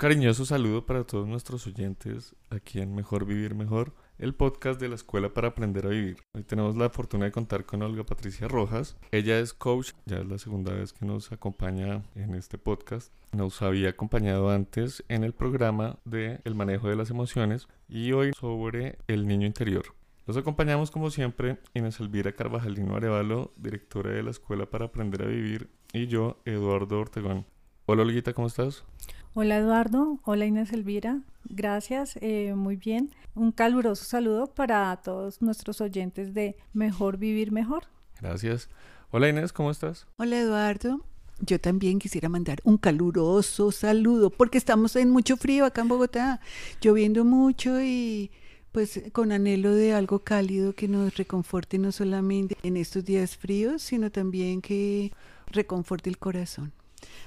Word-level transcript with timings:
cariñoso 0.00 0.46
saludo 0.46 0.86
para 0.86 1.04
todos 1.04 1.28
nuestros 1.28 1.66
oyentes 1.66 2.34
aquí 2.48 2.80
en 2.80 2.94
Mejor 2.94 3.26
Vivir 3.26 3.54
Mejor, 3.54 3.92
el 4.16 4.34
podcast 4.34 4.80
de 4.80 4.88
la 4.88 4.94
Escuela 4.94 5.34
para 5.34 5.48
Aprender 5.48 5.84
a 5.84 5.90
Vivir. 5.90 6.22
Hoy 6.32 6.42
tenemos 6.42 6.74
la 6.74 6.88
fortuna 6.88 7.26
de 7.26 7.32
contar 7.32 7.66
con 7.66 7.82
Olga 7.82 8.04
Patricia 8.04 8.48
Rojas. 8.48 8.96
Ella 9.12 9.38
es 9.38 9.52
coach, 9.52 9.90
ya 10.06 10.20
es 10.20 10.26
la 10.26 10.38
segunda 10.38 10.72
vez 10.72 10.94
que 10.94 11.04
nos 11.04 11.30
acompaña 11.32 12.02
en 12.14 12.34
este 12.34 12.56
podcast. 12.56 13.12
Nos 13.32 13.60
había 13.60 13.90
acompañado 13.90 14.48
antes 14.48 15.04
en 15.10 15.22
el 15.22 15.34
programa 15.34 15.98
de 16.06 16.40
El 16.44 16.54
manejo 16.54 16.88
de 16.88 16.96
las 16.96 17.10
emociones 17.10 17.68
y 17.86 18.12
hoy 18.12 18.32
sobre 18.32 18.96
el 19.06 19.26
niño 19.26 19.46
interior. 19.46 19.84
Los 20.24 20.38
acompañamos 20.38 20.90
como 20.90 21.10
siempre 21.10 21.58
Inés 21.74 22.00
Elvira 22.00 22.32
Carvajalino 22.32 22.96
Arevalo, 22.96 23.52
directora 23.58 24.12
de 24.12 24.22
la 24.22 24.30
Escuela 24.30 24.64
para 24.64 24.86
Aprender 24.86 25.24
a 25.24 25.26
Vivir, 25.26 25.68
y 25.92 26.06
yo, 26.06 26.40
Eduardo 26.46 26.98
Ortegón. 26.98 27.44
Hola 27.84 28.02
Olguita, 28.02 28.32
¿cómo 28.32 28.46
estás? 28.46 28.84
Hola 29.32 29.58
Eduardo, 29.58 30.18
hola 30.24 30.44
Inés 30.44 30.72
Elvira, 30.72 31.20
gracias, 31.44 32.18
eh, 32.20 32.52
muy 32.56 32.74
bien. 32.74 33.14
Un 33.36 33.52
caluroso 33.52 34.04
saludo 34.04 34.48
para 34.48 34.96
todos 34.96 35.40
nuestros 35.40 35.80
oyentes 35.80 36.34
de 36.34 36.56
Mejor 36.72 37.16
Vivir 37.16 37.52
Mejor. 37.52 37.84
Gracias. 38.20 38.68
Hola 39.12 39.28
Inés, 39.28 39.52
¿cómo 39.52 39.70
estás? 39.70 40.08
Hola 40.16 40.40
Eduardo, 40.40 41.04
yo 41.38 41.60
también 41.60 42.00
quisiera 42.00 42.28
mandar 42.28 42.58
un 42.64 42.76
caluroso 42.76 43.70
saludo 43.70 44.30
porque 44.30 44.58
estamos 44.58 44.96
en 44.96 45.10
mucho 45.10 45.36
frío 45.36 45.64
acá 45.64 45.82
en 45.82 45.88
Bogotá, 45.88 46.40
lloviendo 46.80 47.24
mucho 47.24 47.80
y 47.80 48.32
pues 48.72 49.00
con 49.12 49.30
anhelo 49.30 49.72
de 49.72 49.94
algo 49.94 50.24
cálido 50.24 50.74
que 50.74 50.88
nos 50.88 51.16
reconforte 51.16 51.78
no 51.78 51.92
solamente 51.92 52.56
en 52.64 52.76
estos 52.76 53.04
días 53.04 53.36
fríos, 53.36 53.80
sino 53.82 54.10
también 54.10 54.60
que 54.60 55.12
reconforte 55.52 56.10
el 56.10 56.18
corazón. 56.18 56.72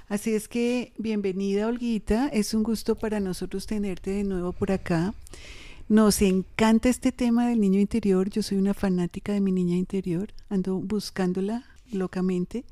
Así 0.07 0.33
es 0.33 0.47
que 0.47 0.93
bienvenida 0.97 1.67
Olguita, 1.67 2.27
es 2.27 2.53
un 2.53 2.63
gusto 2.63 2.95
para 2.95 3.19
nosotros 3.19 3.65
tenerte 3.65 4.11
de 4.11 4.23
nuevo 4.23 4.51
por 4.51 4.71
acá. 4.71 5.13
Nos 5.89 6.21
encanta 6.21 6.89
este 6.89 7.11
tema 7.11 7.47
del 7.47 7.59
niño 7.59 7.79
interior, 7.79 8.29
yo 8.29 8.41
soy 8.41 8.57
una 8.57 8.73
fanática 8.73 9.33
de 9.33 9.41
mi 9.41 9.51
niña 9.51 9.75
interior, 9.75 10.33
ando 10.49 10.79
buscándola 10.79 11.65
locamente 11.91 12.63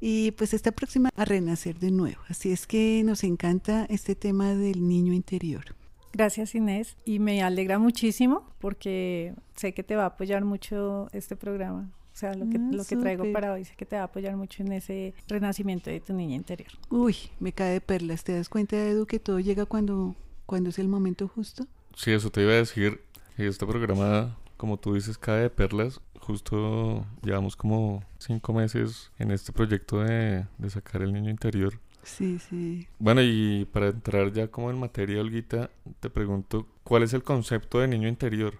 y 0.00 0.32
pues 0.32 0.54
está 0.54 0.72
próxima 0.72 1.10
a 1.16 1.24
renacer 1.24 1.78
de 1.78 1.90
nuevo. 1.90 2.20
Así 2.28 2.52
es 2.52 2.66
que 2.66 3.02
nos 3.04 3.24
encanta 3.24 3.86
este 3.88 4.14
tema 4.14 4.54
del 4.54 4.86
niño 4.86 5.12
interior. 5.12 5.64
Gracias 6.12 6.54
Inés 6.54 6.96
y 7.04 7.18
me 7.18 7.42
alegra 7.42 7.78
muchísimo 7.78 8.44
porque 8.60 9.34
sé 9.54 9.74
que 9.74 9.82
te 9.82 9.94
va 9.94 10.04
a 10.04 10.06
apoyar 10.06 10.44
mucho 10.44 11.08
este 11.12 11.36
programa. 11.36 11.90
O 12.18 12.20
sea, 12.20 12.34
lo 12.34 12.50
que, 12.50 12.56
Ah, 12.56 12.70
lo 12.72 12.84
que 12.84 12.96
traigo 12.96 13.32
para 13.32 13.52
hoy 13.52 13.64
sé 13.64 13.76
que 13.76 13.86
te 13.86 13.94
va 13.94 14.02
a 14.02 14.04
apoyar 14.06 14.36
mucho 14.36 14.64
en 14.64 14.72
ese 14.72 15.14
renacimiento 15.28 15.88
de 15.88 16.00
tu 16.00 16.12
niña 16.14 16.34
interior. 16.34 16.68
Uy, 16.90 17.14
me 17.38 17.52
cae 17.52 17.74
de 17.74 17.80
perlas. 17.80 18.24
¿Te 18.24 18.34
das 18.34 18.48
cuenta, 18.48 18.74
Edu, 18.76 19.06
que 19.06 19.20
todo 19.20 19.38
llega 19.38 19.66
cuando, 19.66 20.16
cuando 20.44 20.70
es 20.70 20.80
el 20.80 20.88
momento 20.88 21.28
justo? 21.28 21.68
Sí, 21.94 22.10
eso 22.10 22.28
te 22.30 22.42
iba 22.42 22.50
a 22.50 22.56
decir. 22.56 23.00
Este 23.36 23.64
programa, 23.64 24.36
como 24.56 24.78
tú 24.78 24.94
dices, 24.94 25.16
cae 25.16 25.42
de 25.42 25.50
perlas. 25.50 26.00
Justo 26.18 27.06
llevamos 27.22 27.54
como 27.54 28.02
cinco 28.18 28.52
meses 28.52 29.12
en 29.20 29.30
este 29.30 29.52
proyecto 29.52 30.00
de, 30.00 30.44
de 30.58 30.70
sacar 30.70 31.02
el 31.02 31.12
niño 31.12 31.30
interior. 31.30 31.78
Sí, 32.02 32.40
sí. 32.40 32.88
Bueno, 32.98 33.22
y 33.22 33.64
para 33.72 33.90
entrar 33.90 34.32
ya 34.32 34.48
como 34.48 34.70
en 34.72 34.80
materia, 34.80 35.20
Olguita, 35.20 35.70
te 36.00 36.10
pregunto, 36.10 36.66
¿cuál 36.82 37.04
es 37.04 37.12
el 37.14 37.22
concepto 37.22 37.78
de 37.78 37.86
niño 37.86 38.08
interior? 38.08 38.54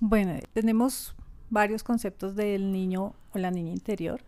Bueno, 0.00 0.40
tenemos 0.52 1.14
varios 1.50 1.82
conceptos 1.82 2.36
del 2.36 2.72
niño 2.72 3.14
o 3.32 3.38
la 3.38 3.50
niña 3.50 3.72
interior. 3.72 4.20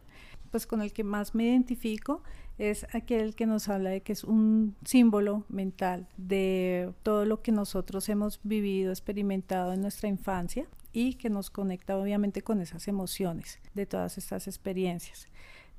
Pues 0.51 0.67
con 0.67 0.83
el 0.83 0.93
que 0.93 1.05
más 1.05 1.35
me 1.35 1.45
identifico 1.45 2.23
es 2.59 2.87
aquel 2.95 3.35
que 3.35 3.47
nos 3.47 3.69
habla 3.69 3.91
de 3.91 4.03
que 4.03 4.13
es 4.13 4.25
un 4.25 4.77
símbolo 4.85 5.45
mental 5.49 6.09
de 6.17 6.93
todo 7.03 7.25
lo 7.25 7.41
que 7.41 7.53
nosotros 7.53 8.09
hemos 8.09 8.41
vivido, 8.43 8.91
experimentado 8.91 9.73
en 9.73 9.81
nuestra 9.81 10.09
infancia 10.09 10.67
y 10.93 11.15
que 11.15 11.31
nos 11.31 11.51
conecta 11.51 11.97
obviamente 11.97 12.43
con 12.43 12.61
esas 12.61 12.89
emociones 12.89 13.61
de 13.75 13.87
todas 13.87 14.19
estas 14.19 14.47
experiencias. 14.47 15.29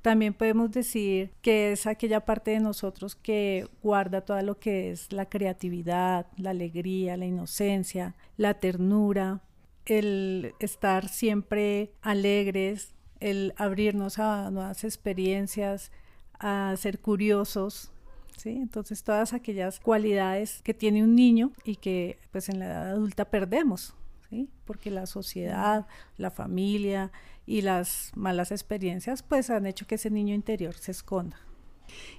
También 0.02 0.34
podemos 0.34 0.72
decir 0.72 1.30
que 1.42 1.70
es 1.70 1.86
aquella 1.86 2.24
parte 2.24 2.50
de 2.50 2.58
nosotros 2.58 3.14
que 3.14 3.68
guarda 3.84 4.22
todo 4.22 4.42
lo 4.42 4.58
que 4.58 4.90
es 4.90 5.12
la 5.12 5.26
creatividad, 5.26 6.26
la 6.36 6.50
alegría, 6.50 7.16
la 7.16 7.26
inocencia, 7.26 8.16
la 8.36 8.54
ternura, 8.54 9.42
el 9.86 10.54
estar 10.58 11.08
siempre 11.08 11.92
alegres, 12.02 12.94
el 13.20 13.54
abrirnos 13.56 14.18
a 14.18 14.50
nuevas 14.50 14.84
experiencias, 14.84 15.90
a 16.38 16.74
ser 16.76 17.00
curiosos, 17.00 17.92
¿sí? 18.36 18.50
Entonces 18.50 19.04
todas 19.04 19.32
aquellas 19.32 19.80
cualidades 19.80 20.60
que 20.62 20.74
tiene 20.74 21.02
un 21.02 21.14
niño 21.14 21.52
y 21.64 21.76
que 21.76 22.18
pues 22.32 22.48
en 22.48 22.58
la 22.58 22.66
edad 22.66 22.90
adulta 22.90 23.24
perdemos, 23.26 23.94
¿sí? 24.28 24.50
Porque 24.64 24.90
la 24.90 25.06
sociedad, 25.06 25.86
la 26.16 26.30
familia 26.30 27.12
y 27.46 27.62
las 27.62 28.12
malas 28.14 28.50
experiencias 28.50 29.22
pues 29.22 29.50
han 29.50 29.66
hecho 29.66 29.86
que 29.86 29.96
ese 29.96 30.10
niño 30.10 30.34
interior 30.34 30.74
se 30.74 30.90
esconda. 30.90 31.38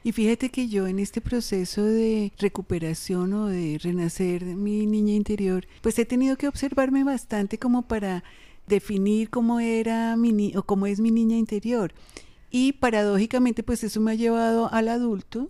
Y 0.03 0.11
fíjate 0.11 0.49
que 0.49 0.67
yo 0.67 0.87
en 0.87 0.99
este 0.99 1.21
proceso 1.21 1.83
de 1.83 2.31
recuperación 2.37 3.33
o 3.33 3.47
de 3.47 3.79
renacer 3.81 4.43
mi 4.43 4.85
niña 4.85 5.13
interior, 5.13 5.65
pues 5.81 5.97
he 5.99 6.05
tenido 6.05 6.35
que 6.37 6.47
observarme 6.47 7.03
bastante 7.03 7.57
como 7.57 7.83
para 7.87 8.23
definir 8.67 9.29
cómo 9.29 9.59
era 9.59 10.15
mi 10.17 10.31
ni- 10.31 10.55
o 10.55 10.63
cómo 10.63 10.85
es 10.87 10.99
mi 10.99 11.11
niña 11.11 11.37
interior. 11.37 11.93
Y 12.49 12.73
paradójicamente 12.73 13.63
pues 13.63 13.83
eso 13.83 13.99
me 13.99 14.11
ha 14.11 14.15
llevado 14.15 14.71
al 14.71 14.87
adulto 14.89 15.49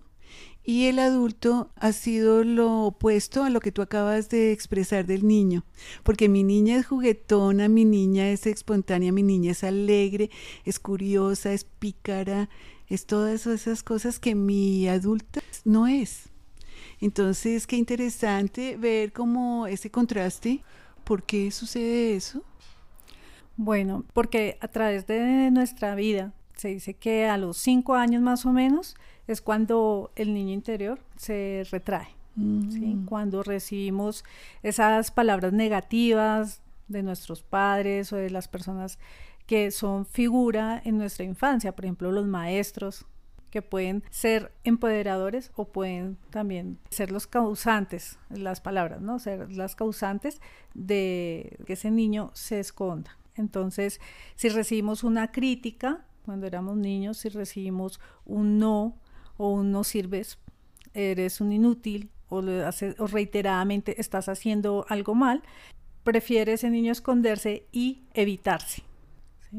y 0.66 0.86
el 0.86 0.98
adulto 0.98 1.70
ha 1.76 1.92
sido 1.92 2.42
lo 2.42 2.84
opuesto 2.84 3.44
a 3.44 3.50
lo 3.50 3.60
que 3.60 3.70
tú 3.70 3.82
acabas 3.82 4.30
de 4.30 4.50
expresar 4.52 5.04
del 5.04 5.26
niño, 5.26 5.62
porque 6.02 6.30
mi 6.30 6.42
niña 6.42 6.78
es 6.78 6.86
juguetona, 6.86 7.68
mi 7.68 7.84
niña 7.84 8.30
es 8.30 8.46
espontánea, 8.46 9.12
mi 9.12 9.22
niña 9.22 9.50
es 9.52 9.62
alegre, 9.62 10.30
es 10.64 10.78
curiosa, 10.78 11.52
es 11.52 11.64
pícara, 11.64 12.48
es 12.88 13.06
todas 13.06 13.46
esas 13.46 13.82
cosas 13.82 14.18
que 14.18 14.34
mi 14.34 14.88
adulta 14.88 15.40
no 15.64 15.86
es. 15.86 16.28
Entonces, 17.00 17.66
qué 17.66 17.76
interesante 17.76 18.76
ver 18.76 19.12
cómo 19.12 19.66
ese 19.66 19.90
contraste, 19.90 20.62
¿por 21.04 21.22
qué 21.22 21.50
sucede 21.50 22.16
eso? 22.16 22.42
Bueno, 23.56 24.04
porque 24.12 24.58
a 24.60 24.68
través 24.68 25.06
de 25.06 25.50
nuestra 25.50 25.94
vida 25.94 26.32
se 26.56 26.68
dice 26.68 26.94
que 26.94 27.26
a 27.26 27.36
los 27.36 27.56
cinco 27.56 27.94
años 27.94 28.22
más 28.22 28.46
o 28.46 28.52
menos 28.52 28.96
es 29.26 29.40
cuando 29.40 30.12
el 30.16 30.34
niño 30.34 30.52
interior 30.52 31.00
se 31.16 31.64
retrae. 31.70 32.08
¿sí? 32.36 32.40
Mm. 32.40 33.06
Cuando 33.06 33.42
recibimos 33.42 34.24
esas 34.62 35.10
palabras 35.10 35.52
negativas 35.52 36.62
de 36.88 37.02
nuestros 37.02 37.42
padres 37.42 38.12
o 38.12 38.16
de 38.16 38.30
las 38.30 38.48
personas 38.48 38.98
que 39.46 39.70
son 39.70 40.06
figura 40.06 40.80
en 40.84 40.98
nuestra 40.98 41.24
infancia, 41.24 41.74
por 41.74 41.84
ejemplo 41.84 42.12
los 42.12 42.26
maestros, 42.26 43.06
que 43.50 43.62
pueden 43.62 44.02
ser 44.10 44.52
empoderadores 44.64 45.52
o 45.54 45.66
pueden 45.68 46.16
también 46.30 46.78
ser 46.90 47.12
los 47.12 47.28
causantes, 47.28 48.18
las 48.28 48.60
palabras, 48.60 49.00
¿no? 49.00 49.20
Ser 49.20 49.52
las 49.52 49.76
causantes 49.76 50.40
de 50.74 51.56
que 51.64 51.74
ese 51.74 51.92
niño 51.92 52.32
se 52.34 52.58
esconda. 52.58 53.16
Entonces, 53.36 54.00
si 54.34 54.48
recibimos 54.48 55.04
una 55.04 55.30
crítica 55.30 56.04
cuando 56.24 56.46
éramos 56.46 56.76
niños, 56.76 57.18
si 57.18 57.28
recibimos 57.28 58.00
un 58.24 58.58
no 58.58 58.96
o 59.36 59.50
un 59.52 59.70
no 59.70 59.84
sirves, 59.84 60.38
eres 60.92 61.40
un 61.40 61.52
inútil 61.52 62.10
o, 62.28 62.42
lo 62.42 62.66
haces- 62.66 62.96
o 62.98 63.06
reiteradamente 63.06 64.00
estás 64.00 64.28
haciendo 64.28 64.84
algo 64.88 65.14
mal, 65.14 65.42
prefiere 66.02 66.54
ese 66.54 66.70
niño 66.70 66.90
esconderse 66.90 67.66
y 67.70 68.02
evitarse. 68.14 68.82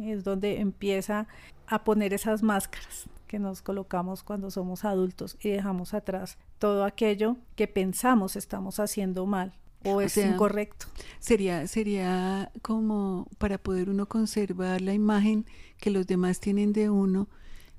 Es 0.03 0.23
donde 0.23 0.59
empieza 0.59 1.27
a 1.67 1.83
poner 1.83 2.13
esas 2.13 2.43
máscaras 2.43 3.05
que 3.27 3.39
nos 3.39 3.61
colocamos 3.61 4.23
cuando 4.23 4.51
somos 4.51 4.85
adultos 4.85 5.37
y 5.41 5.49
dejamos 5.49 5.93
atrás 5.93 6.37
todo 6.59 6.83
aquello 6.85 7.37
que 7.55 7.67
pensamos 7.67 8.35
estamos 8.35 8.79
haciendo 8.79 9.25
mal 9.25 9.53
o 9.85 10.01
es 10.01 10.13
sea, 10.13 10.27
incorrecto. 10.27 10.87
Sería, 11.19 11.67
sería 11.67 12.51
como 12.61 13.27
para 13.37 13.57
poder 13.57 13.89
uno 13.89 14.07
conservar 14.07 14.81
la 14.81 14.93
imagen 14.93 15.45
que 15.77 15.91
los 15.91 16.07
demás 16.07 16.39
tienen 16.39 16.73
de 16.73 16.89
uno, 16.89 17.29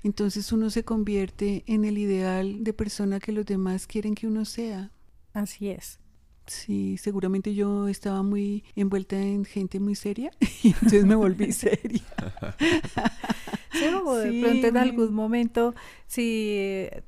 entonces 0.03 0.51
uno 0.51 0.69
se 0.69 0.83
convierte 0.83 1.63
en 1.67 1.85
el 1.85 1.97
ideal 1.97 2.63
de 2.63 2.73
persona 2.73 3.19
que 3.19 3.31
los 3.31 3.45
demás 3.45 3.87
quieren 3.87 4.15
que 4.15 4.27
uno 4.27 4.45
sea. 4.45 4.91
Así 5.33 5.69
es. 5.69 5.99
Sí, 6.47 6.97
seguramente 6.97 7.53
yo 7.53 7.87
estaba 7.89 8.23
muy 8.23 8.63
envuelta 8.75 9.17
en 9.21 9.43
gente 9.45 9.79
muy 9.81 9.95
seria 9.95 10.31
y 10.63 10.69
entonces 10.69 11.05
me 11.05 11.15
volví 11.15 11.51
seria. 11.51 12.01
Sí, 13.71 13.85
o 14.05 14.15
de 14.15 14.31
Sí, 14.31 14.39
pronto 14.41 14.67
en 14.67 14.77
algún 14.77 15.13
momento, 15.13 15.75
si 16.07 16.53
eh, 16.57 17.03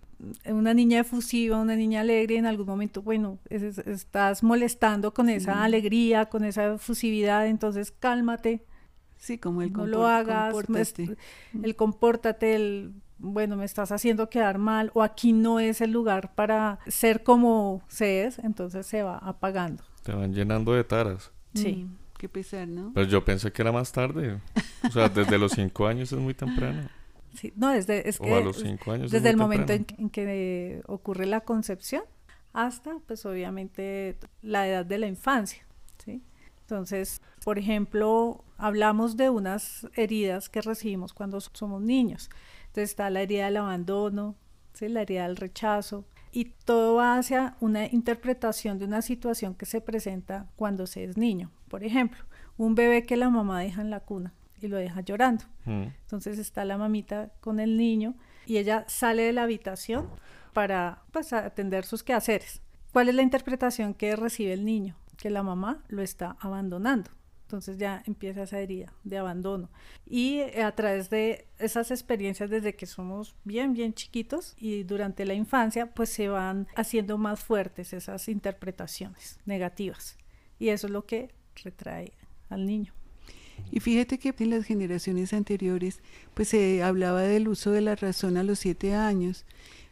una 0.46 0.74
niña 0.74 1.00
efusiva, 1.00 1.58
una 1.60 1.76
niña 1.76 2.02
alegre, 2.02 2.36
en 2.38 2.46
algún 2.46 2.68
momento, 2.68 3.02
bueno, 3.02 3.40
es- 3.50 3.64
es- 3.64 3.78
estás 3.80 4.44
molestando 4.44 5.14
con 5.14 5.30
esa 5.30 5.64
alegría, 5.64 6.26
con 6.28 6.44
esa 6.44 6.74
efusividad, 6.76 7.48
entonces 7.48 7.92
cálmate, 7.92 8.66
Sí, 9.18 9.38
como 9.38 9.62
el 9.62 9.74
no 9.74 9.86
lo 9.88 10.06
hagas, 10.08 10.54
compórtate. 10.54 11.18
el 11.64 11.76
compórtate, 11.76 12.56
el 12.56 12.94
bueno, 13.20 13.56
me 13.56 13.66
estás 13.66 13.92
haciendo 13.92 14.30
quedar 14.30 14.58
mal 14.58 14.92
o 14.94 15.04
aquí 15.04 15.34
no 15.34 15.60
es 15.60 15.82
el 15.82 15.92
lugar 15.92 16.34
para 16.36 16.80
ser 16.88 17.24
como 17.24 17.84
se 17.88 18.24
es, 18.26 18.40
entonces 18.40 18.86
se 18.86 19.04
va 19.04 19.18
apagando. 19.18 19.84
Te 20.04 20.14
van 20.14 20.34
llenando 20.34 20.74
de 20.74 20.84
taras. 20.84 21.32
Sí. 21.54 21.86
Mm, 21.86 21.98
qué 22.18 22.30
pesar, 22.30 22.68
¿no? 22.68 22.92
Pero 22.94 23.08
yo 23.08 23.24
pensé 23.24 23.52
que 23.52 23.62
era 23.62 23.72
más 23.72 23.92
tarde. 23.92 24.40
O 24.88 24.92
sea, 24.92 25.10
desde 25.10 25.38
los 25.38 25.52
cinco 25.52 25.88
años 25.88 26.12
es 26.12 26.20
muy 26.20 26.34
temprano. 26.34 26.90
Sí, 27.36 27.54
no, 27.56 27.70
desde, 27.70 28.10
es 28.10 28.20
O 28.20 28.24
que 28.24 28.34
a 28.34 28.40
los 28.40 28.58
cinco 28.58 28.92
años. 28.92 29.06
es 29.06 29.12
desde 29.12 29.26
muy 29.26 29.30
el 29.30 29.38
momento 29.38 29.72
en, 29.72 29.86
temprano. 29.86 30.04
en 30.04 30.10
que 30.10 30.82
ocurre 30.88 31.28
la 31.28 31.42
concepción 31.42 32.02
hasta, 32.54 32.98
pues 33.06 33.24
obviamente, 33.28 34.18
la 34.42 34.68
edad 34.68 34.84
de 34.84 34.98
la 34.98 35.06
infancia, 35.06 35.64
¿sí? 36.04 36.24
Entonces, 36.62 37.22
por 37.46 37.60
ejemplo, 37.60 38.44
hablamos 38.58 39.16
de 39.16 39.30
unas 39.30 39.88
heridas 39.96 40.50
que 40.50 40.62
recibimos 40.62 41.14
cuando 41.14 41.40
somos 41.40 41.82
niños. 41.84 42.32
Entonces 42.70 42.92
está 42.92 43.10
la 43.10 43.22
herida 43.22 43.46
del 43.46 43.58
abandono, 43.58 44.36
¿sí? 44.74 44.88
la 44.88 45.02
herida 45.02 45.28
del 45.28 45.36
rechazo, 45.36 46.06
y 46.32 46.46
todo 46.46 46.96
va 46.96 47.18
hacia 47.18 47.56
una 47.60 47.88
interpretación 47.88 48.78
de 48.78 48.86
una 48.86 49.02
situación 49.02 49.56
que 49.56 49.66
se 49.66 49.82
presenta 49.82 50.48
cuando 50.56 50.86
se 50.88 51.04
es 51.04 51.18
niño. 51.18 51.52
Por 51.68 51.84
ejemplo, 51.84 52.24
un 52.58 52.76
bebé 52.76 53.06
que 53.06 53.18
la 53.18 53.30
mamá 53.30 53.62
deja 53.62 53.82
en 53.82 53.90
la 53.90 54.02
cuna 54.02 54.34
y 54.62 54.68
lo 54.68 54.78
deja 54.78 55.02
llorando. 55.02 55.46
Mm. 55.66 55.88
Entonces 56.02 56.38
está 56.38 56.66
la 56.66 56.78
mamita 56.78 57.32
con 57.40 57.60
el 57.60 57.78
niño 57.78 58.16
y 58.46 58.58
ella 58.58 58.86
sale 58.88 59.24
de 59.24 59.34
la 59.34 59.44
habitación 59.44 60.10
para 60.54 61.04
pues, 61.12 61.34
atender 61.34 61.86
sus 61.86 62.04
quehaceres. 62.04 62.62
¿Cuál 62.92 63.10
es 63.10 63.16
la 63.16 63.22
interpretación 63.22 63.94
que 63.94 64.16
recibe 64.16 64.54
el 64.54 64.66
niño? 64.66 64.96
Que 65.18 65.30
la 65.30 65.44
mamá 65.44 65.84
lo 65.88 66.02
está 66.02 66.36
abandonando. 66.40 67.12
Entonces 67.50 67.80
ya 67.80 68.04
empieza 68.06 68.44
esa 68.44 68.60
herida 68.60 68.94
de 69.04 69.18
abandono. 69.18 69.72
Y 70.06 70.42
a 70.42 70.72
través 70.76 71.10
de 71.10 71.48
esas 71.58 71.90
experiencias 71.90 72.52
desde 72.52 72.76
que 72.76 72.86
somos 72.86 73.34
bien, 73.44 73.74
bien 73.74 73.96
chiquitos 73.96 74.54
y 74.60 74.84
durante 74.84 75.26
la 75.26 75.34
infancia, 75.34 75.88
pues 75.88 76.10
se 76.10 76.28
van 76.28 76.68
haciendo 76.76 77.18
más 77.18 77.40
fuertes 77.40 77.92
esas 77.94 78.30
interpretaciones 78.30 79.40
negativas. 79.48 80.16
Y 80.60 80.70
eso 80.70 80.86
es 80.86 80.94
lo 80.94 81.08
que 81.08 81.32
retrae 81.64 82.14
al 82.50 82.68
niño. 82.68 82.94
Y 83.72 83.80
fíjate 83.80 84.20
que 84.20 84.32
en 84.38 84.52
las 84.52 84.66
generaciones 84.66 85.34
anteriores, 85.34 86.02
pues 86.36 86.50
se 86.50 86.84
hablaba 86.84 87.24
del 87.24 87.48
uso 87.48 87.72
de 87.72 87.82
la 87.82 87.96
razón 87.96 88.38
a 88.38 88.44
los 88.44 88.60
siete 88.60 88.94
años. 88.94 89.44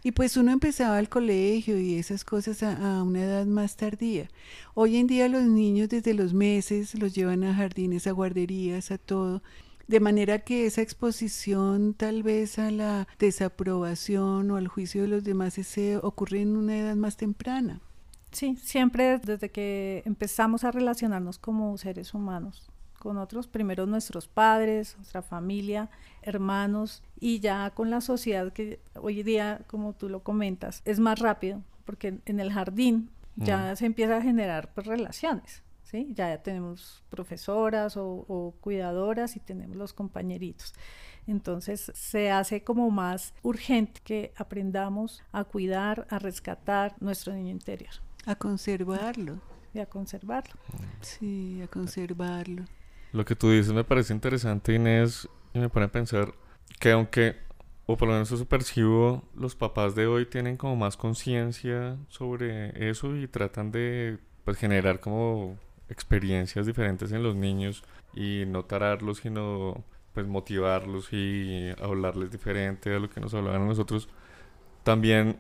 Y 0.08 0.14
pues 0.14 0.38
uno 0.38 0.54
empezaba 0.54 0.98
al 0.98 1.10
colegio 1.10 1.78
y 1.78 1.96
esas 1.96 2.24
cosas 2.24 2.64
a, 2.64 3.00
a, 3.00 3.04
una 3.04 3.24
edad 3.24 3.46
más 3.46 3.76
tardía. 3.76 4.30
Hoy 4.74 4.96
en 4.96 5.06
día 5.06 5.28
los 5.28 5.44
niños 5.44 5.90
desde 5.90 6.14
los 6.14 6.34
meses 6.34 6.98
los 6.98 7.14
llevan 7.14 7.44
a 7.44 7.54
jardines, 7.54 8.08
a 8.08 8.12
guarderías, 8.12 8.90
a 8.92 8.98
todo. 8.98 9.44
De 9.86 10.00
manera 10.00 10.40
que 10.40 10.66
esa 10.66 10.82
exposición 10.82 11.94
tal 11.94 12.24
vez 12.24 12.58
a 12.58 12.72
la 12.72 13.06
desaprobación 13.20 14.50
o 14.50 14.56
al 14.56 14.70
juicio 14.70 15.02
de 15.02 15.10
los 15.10 15.26
demás 15.26 15.58
ese 15.58 15.98
ocurre 15.98 16.40
en 16.40 16.56
una 16.56 16.78
edad 16.78 16.96
más 16.96 17.18
temprana. 17.18 17.82
Sí, 18.32 18.56
siempre 18.64 19.20
desde 19.20 19.50
que 19.50 20.04
empezamos 20.06 20.64
a 20.64 20.72
relacionarnos 20.72 21.38
como 21.38 21.78
seres 21.78 22.14
humanos 22.14 22.70
con 23.08 23.18
otros, 23.18 23.48
primero 23.48 23.86
nuestros 23.86 24.28
padres, 24.28 24.98
nuestra 24.98 25.22
familia, 25.22 25.90
hermanos 26.24 27.04
y 27.18 27.40
ya 27.40 27.70
con 27.70 27.90
la 27.90 28.02
sociedad 28.02 28.52
que 28.52 28.82
hoy 28.96 29.24
día, 29.24 29.62
como 29.68 29.94
tú 29.94 30.10
lo 30.10 30.24
comentas, 30.24 30.82
es 30.84 31.00
más 31.00 31.18
rápido 31.20 31.64
porque 31.86 32.20
en 32.26 32.42
el 32.42 32.52
jardín 32.52 33.10
ya 33.38 33.72
mm. 33.72 33.76
se 33.78 33.86
empieza 33.86 34.18
a 34.18 34.22
generar 34.22 34.74
pues, 34.74 34.88
relaciones, 34.88 35.64
¿sí? 35.84 36.10
Ya 36.16 36.44
tenemos 36.44 37.02
profesoras 37.10 37.96
o, 37.96 38.26
o 38.28 38.54
cuidadoras 38.60 39.38
y 39.38 39.40
tenemos 39.40 39.78
los 39.78 39.94
compañeritos. 39.94 40.74
Entonces 41.28 41.90
se 41.96 42.30
hace 42.30 42.66
como 42.66 42.92
más 42.92 43.34
urgente 43.42 44.02
que 44.04 44.34
aprendamos 44.36 45.24
a 45.32 45.46
cuidar, 45.46 46.08
a 46.10 46.20
rescatar 46.20 46.94
nuestro 47.00 47.34
niño 47.34 47.52
interior. 47.52 47.94
A 48.26 48.36
conservarlo. 48.36 49.40
Y 49.74 49.80
a 49.80 49.86
conservarlo. 49.86 50.56
Sí, 51.00 51.62
a 51.62 51.68
conservarlo. 51.68 52.66
Lo 53.14 53.26
que 53.26 53.36
tú 53.36 53.50
dices 53.50 53.74
me 53.74 53.84
parece 53.84 54.14
interesante, 54.14 54.74
Inés, 54.74 55.30
y 55.54 55.60
me 55.60 55.70
pone 55.70 55.86
a 55.86 55.92
pensar 55.92 56.34
que 56.80 56.92
aunque, 56.92 57.38
o 57.86 57.98
por 57.98 58.08
lo 58.08 58.14
menos 58.14 58.32
eso 58.32 58.46
percibo, 58.46 59.24
los 59.36 59.56
papás 59.56 59.96
de 59.96 60.08
hoy 60.08 60.26
tienen 60.26 60.58
como 60.58 60.76
más 60.76 60.98
conciencia 60.98 61.98
sobre 62.10 62.90
eso 62.90 63.16
y 63.16 63.28
tratan 63.28 63.72
de 63.72 64.20
pues, 64.46 64.58
generar 64.58 65.00
como 65.00 65.58
experiencias 65.90 66.66
diferentes 66.66 67.12
en 67.12 67.24
los 67.24 67.36
niños 67.36 67.84
y 68.14 68.44
no 68.48 68.66
tararlos, 68.66 69.20
sino 69.20 69.84
pues 70.14 70.28
motivarlos 70.28 71.14
y 71.14 71.70
hablarles 71.82 72.32
diferente 72.32 72.94
a 72.94 73.00
lo 73.00 73.10
que 73.10 73.22
nos 73.22 73.34
hablaban 73.34 73.68
nosotros. 73.68 74.10
También 74.84 75.38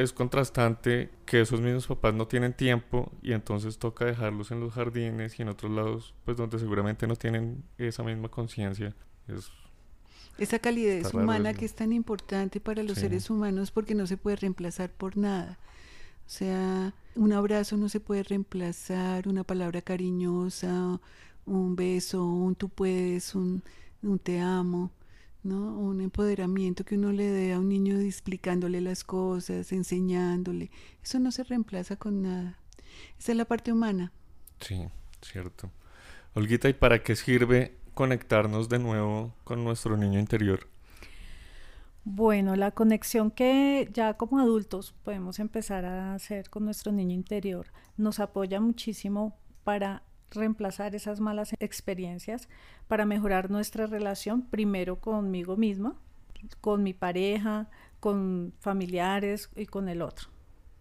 es 0.00 0.14
contrastante 0.14 1.10
que 1.26 1.42
esos 1.42 1.60
mismos 1.60 1.86
papás 1.86 2.14
no 2.14 2.26
tienen 2.26 2.54
tiempo 2.54 3.12
y 3.20 3.32
entonces 3.32 3.76
toca 3.76 4.06
dejarlos 4.06 4.50
en 4.50 4.58
los 4.58 4.72
jardines 4.72 5.38
y 5.38 5.42
en 5.42 5.50
otros 5.50 5.70
lados, 5.70 6.14
pues 6.24 6.38
donde 6.38 6.58
seguramente 6.58 7.06
no 7.06 7.16
tienen 7.16 7.62
esa 7.76 8.02
misma 8.02 8.30
conciencia. 8.30 8.94
Es, 9.28 9.50
esa 10.38 10.58
calidez 10.58 11.12
humana 11.12 11.52
que 11.52 11.66
es 11.66 11.74
tan 11.74 11.92
importante 11.92 12.60
para 12.60 12.82
los 12.82 12.94
sí. 12.94 13.02
seres 13.02 13.28
humanos 13.28 13.70
porque 13.70 13.94
no 13.94 14.06
se 14.06 14.16
puede 14.16 14.36
reemplazar 14.36 14.90
por 14.90 15.18
nada. 15.18 15.58
O 16.26 16.30
sea, 16.30 16.94
un 17.14 17.32
abrazo 17.34 17.76
no 17.76 17.90
se 17.90 18.00
puede 18.00 18.22
reemplazar, 18.22 19.28
una 19.28 19.44
palabra 19.44 19.82
cariñosa, 19.82 20.98
un 21.44 21.76
beso, 21.76 22.24
un 22.24 22.54
tú 22.54 22.70
puedes, 22.70 23.34
un, 23.34 23.62
un 24.02 24.18
te 24.18 24.40
amo. 24.40 24.90
¿No? 25.42 25.78
Un 25.78 26.00
empoderamiento 26.00 26.84
que 26.84 26.96
uno 26.96 27.12
le 27.12 27.30
dé 27.30 27.52
a 27.52 27.58
un 27.58 27.68
niño 27.68 27.98
explicándole 28.00 28.80
las 28.80 29.04
cosas, 29.04 29.72
enseñándole. 29.72 30.70
Eso 31.02 31.18
no 31.18 31.32
se 31.32 31.44
reemplaza 31.44 31.96
con 31.96 32.22
nada. 32.22 32.58
Esa 33.18 33.32
es 33.32 33.38
la 33.38 33.44
parte 33.44 33.72
humana. 33.72 34.12
Sí, 34.60 34.86
cierto. 35.22 35.70
Olguita, 36.34 36.68
¿y 36.68 36.74
para 36.74 37.02
qué 37.02 37.16
sirve 37.16 37.76
conectarnos 37.94 38.68
de 38.68 38.78
nuevo 38.78 39.34
con 39.44 39.64
nuestro 39.64 39.96
niño 39.96 40.18
interior? 40.18 40.68
Bueno, 42.04 42.56
la 42.56 42.70
conexión 42.70 43.30
que 43.30 43.90
ya 43.92 44.14
como 44.14 44.38
adultos 44.38 44.94
podemos 45.04 45.38
empezar 45.38 45.84
a 45.84 46.14
hacer 46.14 46.48
con 46.48 46.64
nuestro 46.64 46.92
niño 46.92 47.14
interior 47.14 47.66
nos 47.96 48.20
apoya 48.20 48.58
muchísimo 48.58 49.36
para 49.64 50.02
reemplazar 50.30 50.94
esas 50.94 51.20
malas 51.20 51.54
experiencias 51.58 52.48
para 52.88 53.06
mejorar 53.06 53.50
nuestra 53.50 53.86
relación 53.86 54.42
primero 54.42 55.00
conmigo 55.00 55.56
misma, 55.56 55.96
con 56.60 56.82
mi 56.82 56.94
pareja, 56.94 57.68
con 58.00 58.52
familiares 58.60 59.50
y 59.56 59.66
con 59.66 59.88
el 59.88 60.02
otro. 60.02 60.28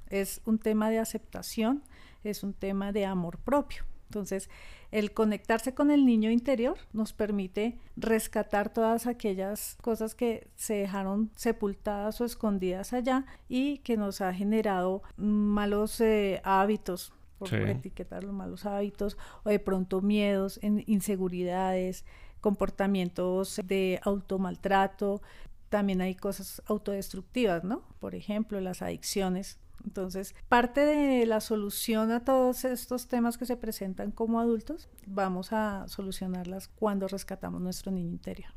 Es 0.09 0.41
un 0.45 0.57
tema 0.57 0.89
de 0.89 0.99
aceptación, 0.99 1.83
es 2.23 2.43
un 2.43 2.53
tema 2.53 2.91
de 2.91 3.05
amor 3.05 3.37
propio. 3.37 3.83
Entonces, 4.09 4.49
el 4.89 5.13
conectarse 5.13 5.75
con 5.75 5.91
el 5.91 6.03
niño 6.03 6.31
interior 6.31 6.77
nos 6.93 7.13
permite 7.13 7.77
rescatar 7.95 8.73
todas 8.73 9.05
aquellas 9.05 9.77
cosas 9.83 10.15
que 10.15 10.47
se 10.55 10.73
dejaron 10.73 11.29
sepultadas 11.35 12.19
o 12.19 12.25
escondidas 12.25 12.91
allá 12.93 13.25
y 13.47 13.77
que 13.79 13.97
nos 13.97 14.21
ha 14.21 14.33
generado 14.33 15.03
malos 15.15 16.01
eh, 16.01 16.41
hábitos, 16.43 17.13
por 17.39 17.49
sí. 17.49 17.55
etiquetar 17.55 18.23
los 18.23 18.33
malos 18.33 18.65
hábitos 18.65 19.17
o 19.43 19.49
de 19.49 19.59
pronto 19.59 20.01
miedos, 20.01 20.59
inseguridades, 20.61 22.05
comportamientos 22.41 23.59
de 23.65 23.99
automaltrato. 24.03 25.21
También 25.69 26.01
hay 26.01 26.15
cosas 26.15 26.61
autodestructivas, 26.67 27.63
¿no? 27.63 27.83
Por 27.99 28.13
ejemplo, 28.13 28.59
las 28.59 28.81
adicciones. 28.81 29.57
Entonces, 29.85 30.35
parte 30.49 30.81
de 30.81 31.25
la 31.25 31.39
solución 31.39 32.11
a 32.11 32.25
todos 32.25 32.65
estos 32.65 33.07
temas 33.07 33.37
que 33.37 33.45
se 33.45 33.55
presentan 33.55 34.11
como 34.11 34.41
adultos, 34.41 34.89
vamos 35.07 35.53
a 35.53 35.87
solucionarlas 35.87 36.67
cuando 36.67 37.07
rescatamos 37.07 37.61
nuestro 37.61 37.91
niño 37.91 38.09
interior. 38.09 38.51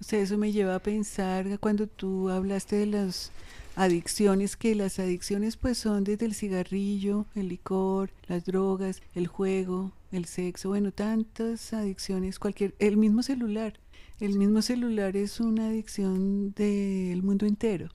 O 0.00 0.04
sea, 0.04 0.20
eso 0.20 0.38
me 0.38 0.52
lleva 0.52 0.76
a 0.76 0.78
pensar 0.78 1.58
cuando 1.58 1.86
tú 1.86 2.28
hablaste 2.28 2.76
de 2.76 2.86
las 2.86 3.32
adicciones, 3.76 4.56
que 4.56 4.74
las 4.74 4.98
adicciones 4.98 5.56
pues 5.56 5.78
son 5.78 6.02
desde 6.02 6.26
el 6.26 6.34
cigarrillo, 6.34 7.26
el 7.34 7.48
licor, 7.48 8.10
las 8.26 8.44
drogas, 8.44 9.02
el 9.14 9.28
juego, 9.28 9.92
el 10.10 10.24
sexo, 10.24 10.70
bueno, 10.70 10.90
tantas 10.90 11.72
adicciones, 11.72 12.38
cualquier, 12.38 12.74
el 12.78 12.96
mismo 12.96 13.22
celular. 13.22 13.78
El 14.18 14.38
mismo 14.38 14.62
celular 14.62 15.14
es 15.14 15.40
una 15.40 15.68
adicción 15.68 16.52
del 16.54 17.22
mundo 17.22 17.44
entero. 17.44 17.90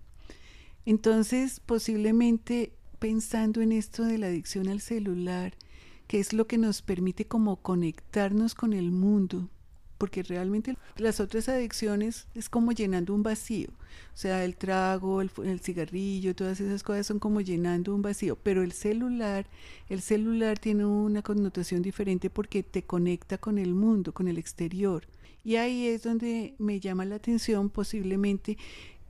Entonces, 0.86 1.60
posiblemente 1.60 2.74
pensando 3.00 3.62
en 3.62 3.72
esto 3.72 4.04
de 4.04 4.20
la 4.20 4.28
adicción 4.28 4.68
al 4.68 4.82
celular, 4.82 5.56
que 6.06 6.20
es 6.20 6.34
lo 6.34 6.46
que 6.46 6.60
nos 6.60 6.84
permite 6.84 7.26
como 7.26 7.56
conectarnos 7.56 8.54
con 8.54 8.74
el 8.74 8.92
mundo, 8.92 9.50
porque 10.02 10.24
realmente 10.24 10.76
las 10.98 11.20
otras 11.20 11.48
adicciones 11.48 12.26
es 12.34 12.50
como 12.50 12.72
llenando 12.72 13.14
un 13.14 13.22
vacío, 13.22 13.70
o 13.70 14.18
sea, 14.18 14.44
el 14.44 14.56
trago, 14.56 15.22
el, 15.22 15.60
cigarrillo, 15.60 16.34
todas 16.34 16.60
esas 16.60 16.82
cosas 16.82 17.06
son 17.06 17.20
como 17.20 17.40
llenando 17.40 17.94
un 17.94 18.02
vacío, 18.02 18.36
pero 18.42 18.64
el 18.64 18.72
celular, 18.72 19.46
el 19.90 20.02
celular 20.02 20.58
tiene 20.58 20.86
una 20.86 21.22
connotación 21.22 21.84
diferente 21.84 22.32
porque 22.32 22.64
te 22.64 22.82
conecta 22.82 23.38
con 23.38 23.60
el 23.60 23.76
mundo, 23.76 24.12
con 24.12 24.28
el 24.28 24.40
exterior. 24.40 25.04
Y 25.44 25.58
ahí 25.58 25.86
es 25.86 26.02
donde 26.02 26.56
me 26.58 26.80
llama 26.80 27.06
la 27.06 27.18
atención 27.18 27.70
posiblemente 27.70 28.58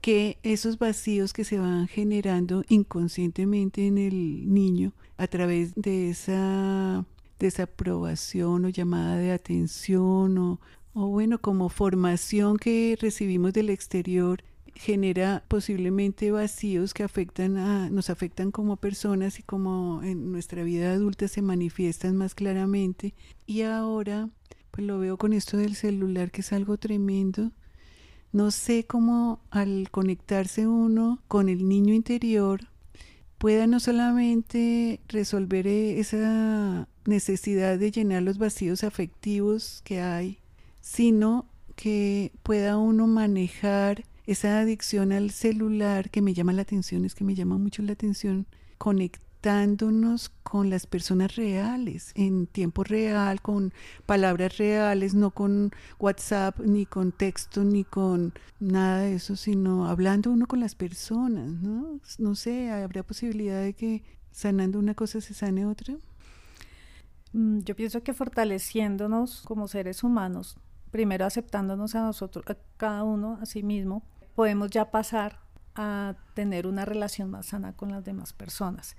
que 0.02 0.36
esos 0.42 0.78
vacíos 0.78 1.32
que 1.32 1.44
se 1.44 1.58
van 1.58 1.88
generando 1.88 2.64
inconscientemente 2.68 3.86
en 3.86 3.96
el 3.96 4.52
niño 4.52 4.92
a 5.16 5.26
través 5.26 5.74
de 5.74 6.10
esa 6.10 7.06
desaprobación 7.42 8.64
o 8.64 8.68
llamada 8.68 9.16
de 9.16 9.32
atención 9.32 10.38
o, 10.38 10.60
o 10.94 11.06
bueno, 11.08 11.40
como 11.40 11.68
formación 11.68 12.56
que 12.56 12.96
recibimos 13.00 13.52
del 13.52 13.70
exterior 13.70 14.44
genera 14.74 15.44
posiblemente 15.48 16.30
vacíos 16.30 16.94
que 16.94 17.02
afectan 17.02 17.56
a, 17.56 17.90
nos 17.90 18.10
afectan 18.10 18.50
como 18.50 18.76
personas 18.76 19.38
y 19.38 19.42
como 19.42 20.02
en 20.02 20.32
nuestra 20.32 20.62
vida 20.64 20.92
adulta 20.92 21.28
se 21.28 21.42
manifiestan 21.42 22.16
más 22.16 22.34
claramente. 22.34 23.14
Y 23.46 23.62
ahora, 23.62 24.30
pues 24.70 24.86
lo 24.86 24.98
veo 24.98 25.16
con 25.18 25.32
esto 25.32 25.56
del 25.56 25.76
celular 25.76 26.30
que 26.30 26.40
es 26.40 26.52
algo 26.52 26.78
tremendo. 26.78 27.52
No 28.32 28.50
sé 28.50 28.84
cómo 28.84 29.40
al 29.50 29.90
conectarse 29.90 30.66
uno 30.66 31.20
con 31.28 31.48
el 31.48 31.68
niño 31.68 31.92
interior 31.92 32.68
pueda 33.36 33.66
no 33.66 33.80
solamente 33.80 35.00
resolver 35.08 35.66
e, 35.66 36.00
esa 36.00 36.88
necesidad 37.04 37.78
de 37.78 37.90
llenar 37.90 38.22
los 38.22 38.38
vacíos 38.38 38.84
afectivos 38.84 39.82
que 39.84 40.00
hay, 40.00 40.38
sino 40.82 41.46
que 41.74 42.32
pueda 42.42 42.76
uno 42.76 43.06
manejar 43.06 44.04
esa 44.26 44.60
adicción 44.60 45.12
al 45.12 45.30
celular 45.30 46.10
que 46.10 46.20
me 46.20 46.34
llama 46.34 46.52
la 46.52 46.62
atención, 46.62 47.04
es 47.04 47.14
que 47.14 47.24
me 47.24 47.34
llama 47.34 47.56
mucho 47.56 47.82
la 47.82 47.92
atención, 47.92 48.46
conectándonos 48.78 50.28
con 50.42 50.70
las 50.70 50.86
personas 50.86 51.36
reales, 51.36 52.12
en 52.14 52.46
tiempo 52.46 52.84
real, 52.84 53.40
con 53.40 53.72
palabras 54.06 54.58
reales, 54.58 55.14
no 55.14 55.30
con 55.30 55.72
WhatsApp, 55.98 56.60
ni 56.60 56.84
con 56.84 57.10
texto, 57.12 57.64
ni 57.64 57.84
con 57.84 58.32
nada 58.60 59.00
de 59.00 59.14
eso, 59.14 59.36
sino 59.36 59.86
hablando 59.86 60.30
uno 60.30 60.46
con 60.46 60.60
las 60.60 60.74
personas, 60.74 61.48
¿no? 61.48 62.00
No 62.18 62.34
sé, 62.34 62.70
¿habrá 62.70 63.02
posibilidad 63.02 63.62
de 63.62 63.74
que 63.74 64.02
sanando 64.30 64.78
una 64.78 64.94
cosa 64.94 65.20
se 65.20 65.34
sane 65.34 65.66
otra? 65.66 65.96
Mm, 67.32 67.60
yo 67.60 67.74
pienso 67.74 68.02
que 68.02 68.14
fortaleciéndonos 68.14 69.42
como 69.42 69.68
seres 69.68 70.04
humanos, 70.04 70.56
primero 70.92 71.24
aceptándonos 71.24 71.96
a 71.96 72.02
nosotros, 72.02 72.44
a 72.48 72.56
cada 72.76 73.02
uno, 73.02 73.38
a 73.42 73.46
sí 73.46 73.64
mismo, 73.64 74.04
podemos 74.36 74.70
ya 74.70 74.92
pasar 74.92 75.40
a 75.74 76.14
tener 76.34 76.66
una 76.66 76.84
relación 76.84 77.30
más 77.30 77.46
sana 77.46 77.72
con 77.74 77.90
las 77.90 78.04
demás 78.04 78.32
personas. 78.32 78.94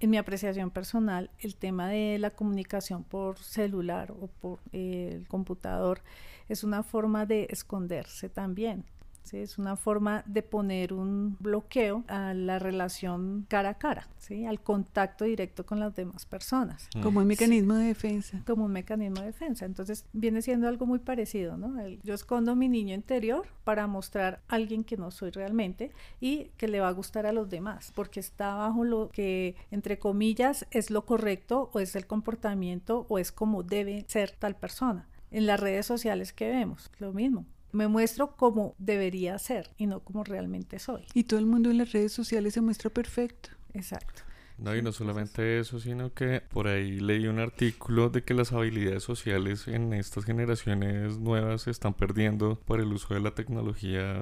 En 0.00 0.10
mi 0.10 0.16
apreciación 0.16 0.70
personal, 0.70 1.30
el 1.40 1.56
tema 1.56 1.88
de 1.88 2.18
la 2.18 2.30
comunicación 2.30 3.04
por 3.04 3.38
celular 3.38 4.12
o 4.12 4.28
por 4.28 4.60
eh, 4.72 5.10
el 5.12 5.28
computador 5.28 6.02
es 6.48 6.62
una 6.62 6.82
forma 6.82 7.26
de 7.26 7.48
esconderse 7.50 8.28
también. 8.28 8.84
¿Sí? 9.24 9.38
Es 9.38 9.58
una 9.58 9.76
forma 9.76 10.22
de 10.26 10.42
poner 10.42 10.92
un 10.92 11.36
bloqueo 11.40 12.04
a 12.08 12.34
la 12.34 12.58
relación 12.58 13.46
cara 13.48 13.70
a 13.70 13.78
cara, 13.78 14.08
¿sí? 14.18 14.46
al 14.46 14.60
contacto 14.60 15.24
directo 15.24 15.66
con 15.66 15.80
las 15.80 15.96
demás 15.96 16.26
personas. 16.26 16.88
Mm. 16.94 17.02
Como 17.02 17.20
un 17.20 17.26
mecanismo 17.26 17.74
de 17.74 17.86
defensa. 17.86 18.42
Como 18.46 18.66
un 18.66 18.72
mecanismo 18.72 19.20
de 19.20 19.26
defensa. 19.26 19.64
Entonces 19.64 20.04
viene 20.12 20.42
siendo 20.42 20.68
algo 20.68 20.86
muy 20.86 20.98
parecido, 20.98 21.56
¿no? 21.56 21.74
yo 22.02 22.14
escondo 22.14 22.54
mi 22.54 22.68
niño 22.68 22.94
interior 22.94 23.46
para 23.64 23.86
mostrar 23.86 24.42
a 24.48 24.54
alguien 24.54 24.84
que 24.84 24.96
no 24.96 25.10
soy 25.10 25.30
realmente 25.30 25.90
y 26.20 26.50
que 26.56 26.68
le 26.68 26.80
va 26.80 26.88
a 26.88 26.92
gustar 26.92 27.26
a 27.26 27.32
los 27.32 27.48
demás, 27.48 27.92
porque 27.94 28.20
está 28.20 28.54
bajo 28.54 28.84
lo 28.84 29.08
que, 29.08 29.56
entre 29.70 29.98
comillas, 29.98 30.66
es 30.70 30.90
lo 30.90 31.04
correcto 31.06 31.70
o 31.72 31.80
es 31.80 31.96
el 31.96 32.06
comportamiento 32.06 33.06
o 33.08 33.18
es 33.18 33.32
como 33.32 33.62
debe 33.62 34.04
ser 34.08 34.30
tal 34.32 34.56
persona 34.56 35.08
en 35.30 35.46
las 35.46 35.58
redes 35.58 35.86
sociales 35.86 36.32
que 36.32 36.48
vemos. 36.48 36.90
Lo 36.98 37.12
mismo 37.12 37.44
me 37.74 37.88
muestro 37.88 38.36
como 38.36 38.74
debería 38.78 39.38
ser 39.38 39.70
y 39.76 39.86
no 39.86 40.00
como 40.00 40.24
realmente 40.24 40.78
soy. 40.78 41.04
Y 41.12 41.24
todo 41.24 41.40
el 41.40 41.46
mundo 41.46 41.70
en 41.70 41.78
las 41.78 41.92
redes 41.92 42.12
sociales 42.12 42.54
se 42.54 42.60
muestra 42.60 42.88
perfecto. 42.88 43.50
Exacto. 43.74 44.22
No, 44.56 44.76
y 44.76 44.82
no 44.82 44.92
solamente 44.92 45.58
eso, 45.58 45.80
sino 45.80 46.14
que 46.14 46.40
por 46.40 46.68
ahí 46.68 47.00
leí 47.00 47.26
un 47.26 47.40
artículo 47.40 48.08
de 48.08 48.22
que 48.22 48.34
las 48.34 48.52
habilidades 48.52 49.02
sociales 49.02 49.66
en 49.66 49.92
estas 49.92 50.24
generaciones 50.24 51.18
nuevas 51.18 51.62
se 51.62 51.72
están 51.72 51.94
perdiendo 51.94 52.60
por 52.64 52.80
el 52.80 52.92
uso 52.92 53.14
de 53.14 53.20
la 53.20 53.32
tecnología. 53.32 54.16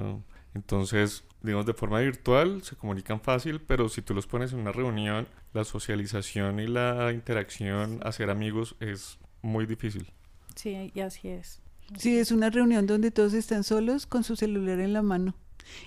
Entonces, 0.54 1.24
digamos, 1.42 1.66
de 1.66 1.74
forma 1.74 2.00
virtual 2.00 2.62
se 2.62 2.76
comunican 2.76 3.20
fácil, 3.20 3.60
pero 3.60 3.90
si 3.90 4.00
tú 4.00 4.14
los 4.14 4.26
pones 4.26 4.54
en 4.54 4.60
una 4.60 4.72
reunión, 4.72 5.28
la 5.52 5.64
socialización 5.64 6.60
y 6.60 6.66
la 6.66 7.12
interacción, 7.12 8.00
hacer 8.02 8.30
amigos, 8.30 8.76
es 8.80 9.18
muy 9.42 9.66
difícil. 9.66 10.10
Sí, 10.54 10.90
y 10.94 11.00
así 11.00 11.28
es. 11.28 11.61
Sí, 11.98 12.18
es 12.18 12.32
una 12.32 12.50
reunión 12.50 12.86
donde 12.86 13.10
todos 13.10 13.34
están 13.34 13.64
solos 13.64 14.06
con 14.06 14.24
su 14.24 14.36
celular 14.36 14.80
en 14.80 14.92
la 14.92 15.02
mano. 15.02 15.34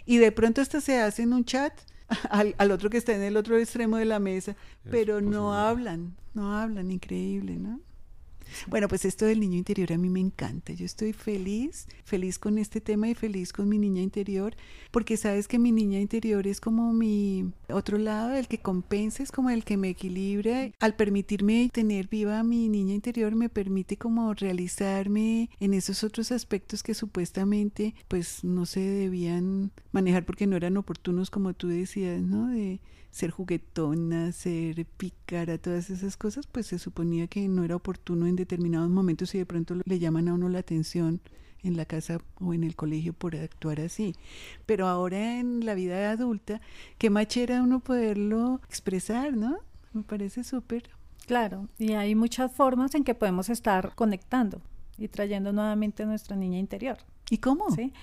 Y 0.05 0.17
de 0.17 0.31
pronto 0.31 0.61
hasta 0.61 0.81
se 0.81 0.99
hacen 0.99 1.33
un 1.33 1.45
chat 1.45 1.73
al, 2.29 2.55
al 2.57 2.71
otro 2.71 2.89
que 2.89 2.97
está 2.97 3.13
en 3.13 3.23
el 3.23 3.37
otro 3.37 3.57
extremo 3.57 3.97
de 3.97 4.05
la 4.05 4.19
mesa, 4.19 4.55
pero 4.89 5.21
no 5.21 5.53
hablan, 5.53 6.15
no 6.33 6.55
hablan, 6.55 6.91
increíble, 6.91 7.57
¿no? 7.57 7.79
Bueno, 8.67 8.87
pues 8.87 9.05
esto 9.05 9.25
del 9.25 9.39
niño 9.39 9.57
interior 9.57 9.93
a 9.93 9.97
mí 9.97 10.09
me 10.09 10.19
encanta. 10.19 10.73
Yo 10.73 10.85
estoy 10.85 11.13
feliz, 11.13 11.87
feliz 12.03 12.39
con 12.39 12.57
este 12.57 12.81
tema 12.81 13.09
y 13.09 13.15
feliz 13.15 13.53
con 13.53 13.69
mi 13.69 13.77
niña 13.77 14.01
interior, 14.01 14.55
porque 14.91 15.17
sabes 15.17 15.47
que 15.47 15.59
mi 15.59 15.71
niña 15.71 15.99
interior 15.99 16.47
es 16.47 16.59
como 16.59 16.93
mi 16.93 17.51
otro 17.69 17.97
lado, 17.97 18.33
el 18.33 18.47
que 18.47 18.59
compensa, 18.59 19.23
es 19.23 19.31
como 19.31 19.49
el 19.49 19.63
que 19.63 19.77
me 19.77 19.89
equilibra. 19.89 20.71
Al 20.79 20.95
permitirme 20.95 21.69
tener 21.71 22.07
viva 22.07 22.39
a 22.39 22.43
mi 22.43 22.69
niña 22.69 22.93
interior, 22.93 23.35
me 23.35 23.49
permite 23.49 23.97
como 23.97 24.33
realizarme 24.33 25.49
en 25.59 25.73
esos 25.73 26.03
otros 26.03 26.31
aspectos 26.31 26.83
que 26.83 26.93
supuestamente 26.93 27.95
pues 28.07 28.43
no 28.43 28.65
se 28.65 28.79
debían 28.79 29.71
manejar 29.91 30.25
porque 30.25 30.47
no 30.47 30.55
eran 30.55 30.77
oportunos 30.77 31.29
como 31.29 31.53
tú 31.53 31.67
decías, 31.67 32.21
¿no? 32.21 32.47
De, 32.47 32.79
ser 33.15 33.31
juguetona, 33.31 34.33
ser 34.33 34.85
pícara, 34.85 35.57
todas 35.57 35.89
esas 35.89 36.17
cosas, 36.17 36.47
pues 36.47 36.67
se 36.67 36.77
suponía 36.77 37.27
que 37.27 37.47
no 37.47 37.63
era 37.63 37.77
oportuno 37.77 38.27
en 38.27 38.35
determinados 38.35 38.89
momentos 38.89 39.33
y 39.35 39.37
de 39.37 39.45
pronto 39.45 39.77
le 39.85 39.99
llaman 39.99 40.27
a 40.27 40.33
uno 40.33 40.49
la 40.49 40.59
atención 40.59 41.21
en 41.63 41.77
la 41.77 41.85
casa 41.85 42.19
o 42.41 42.53
en 42.53 42.65
el 42.65 42.75
colegio 42.75 43.13
por 43.13 43.37
actuar 43.37 43.79
así. 43.79 44.15
Pero 44.65 44.89
ahora 44.89 45.39
en 45.39 45.65
la 45.65 45.75
vida 45.75 46.11
adulta, 46.11 46.59
qué 46.97 47.09
machera 47.09 47.63
uno 47.63 47.79
poderlo 47.79 48.59
expresar, 48.67 49.31
¿no? 49.37 49.59
Me 49.93 50.03
parece 50.03 50.43
súper. 50.43 50.89
Claro, 51.25 51.69
y 51.79 51.93
hay 51.93 52.15
muchas 52.15 52.51
formas 52.51 52.95
en 52.95 53.05
que 53.05 53.15
podemos 53.15 53.47
estar 53.47 53.95
conectando 53.95 54.61
y 54.97 55.07
trayendo 55.07 55.53
nuevamente 55.53 56.03
a 56.03 56.05
nuestra 56.05 56.35
niña 56.35 56.59
interior. 56.59 56.97
¿Y 57.29 57.37
cómo? 57.37 57.71
¿Sí? 57.71 57.93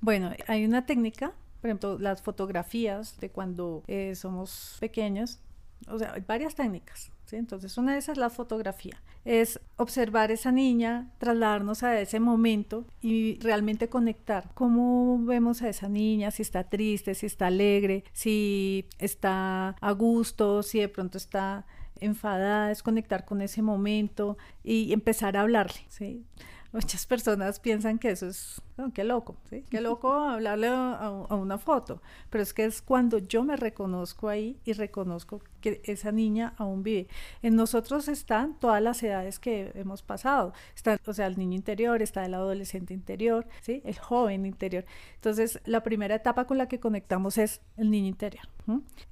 Bueno, 0.00 0.30
hay 0.46 0.64
una 0.64 0.86
técnica 0.86 1.32
por 1.62 1.68
ejemplo, 1.68 1.96
las 1.96 2.20
fotografías 2.22 3.20
de 3.20 3.30
cuando 3.30 3.84
eh, 3.86 4.16
somos 4.16 4.76
pequeños, 4.80 5.38
o 5.86 5.96
sea, 5.96 6.12
hay 6.14 6.24
varias 6.26 6.56
técnicas. 6.56 7.12
¿sí? 7.24 7.36
Entonces, 7.36 7.78
una 7.78 7.92
de 7.92 8.00
esas 8.00 8.14
es 8.14 8.18
la 8.18 8.30
fotografía. 8.30 9.00
Es 9.24 9.60
observar 9.76 10.32
esa 10.32 10.50
niña, 10.50 11.12
trasladarnos 11.18 11.84
a 11.84 12.00
ese 12.00 12.18
momento 12.18 12.84
y 13.00 13.38
realmente 13.38 13.88
conectar. 13.88 14.50
¿Cómo 14.54 15.24
vemos 15.24 15.62
a 15.62 15.68
esa 15.68 15.88
niña? 15.88 16.32
Si 16.32 16.42
está 16.42 16.64
triste, 16.64 17.14
si 17.14 17.26
está 17.26 17.46
alegre, 17.46 18.02
si 18.12 18.88
está 18.98 19.76
a 19.80 19.92
gusto, 19.92 20.64
si 20.64 20.80
de 20.80 20.88
pronto 20.88 21.16
está 21.16 21.64
enfadada, 22.00 22.72
es 22.72 22.82
conectar 22.82 23.24
con 23.24 23.40
ese 23.40 23.62
momento 23.62 24.36
y 24.64 24.92
empezar 24.92 25.36
a 25.36 25.42
hablarle. 25.42 25.82
¿sí? 25.88 26.24
Muchas 26.72 27.06
personas 27.06 27.60
piensan 27.60 27.98
que 27.98 28.10
eso 28.10 28.26
es, 28.26 28.60
oh, 28.78 28.90
qué 28.92 29.04
loco, 29.04 29.36
¿sí? 29.50 29.64
Qué 29.70 29.80
loco 29.80 30.12
hablarle 30.28 30.68
a, 30.68 31.10
una 31.30 31.58
foto, 31.58 32.02
pero 32.30 32.42
es 32.42 32.52
que 32.52 32.64
es 32.64 32.82
cuando 32.82 33.18
yo 33.18 33.44
me 33.44 33.56
reconozco 33.56 34.28
ahí 34.28 34.58
y 34.64 34.72
reconozco 34.72 35.42
que 35.60 35.80
esa 35.84 36.12
niña 36.12 36.54
aún 36.56 36.82
vive. 36.82 37.08
En 37.42 37.56
nosotros 37.56 38.08
están 38.08 38.58
todas 38.58 38.82
las 38.82 39.02
edades 39.02 39.38
que 39.38 39.72
hemos 39.74 40.02
pasado, 40.02 40.52
está, 40.74 40.98
o 41.06 41.12
sea, 41.12 41.26
el 41.26 41.38
niño 41.38 41.56
interior, 41.56 42.02
está 42.02 42.24
el 42.24 42.34
adolescente 42.34 42.94
interior, 42.94 43.46
¿sí? 43.60 43.82
El 43.84 43.98
joven 43.98 44.46
interior. 44.46 44.84
Entonces, 45.14 45.60
la 45.64 45.82
primera 45.82 46.14
etapa 46.14 46.46
con 46.46 46.58
la 46.58 46.68
que 46.68 46.80
conectamos 46.80 47.38
es 47.38 47.60
el 47.76 47.90
niño 47.90 48.08
interior. 48.08 48.46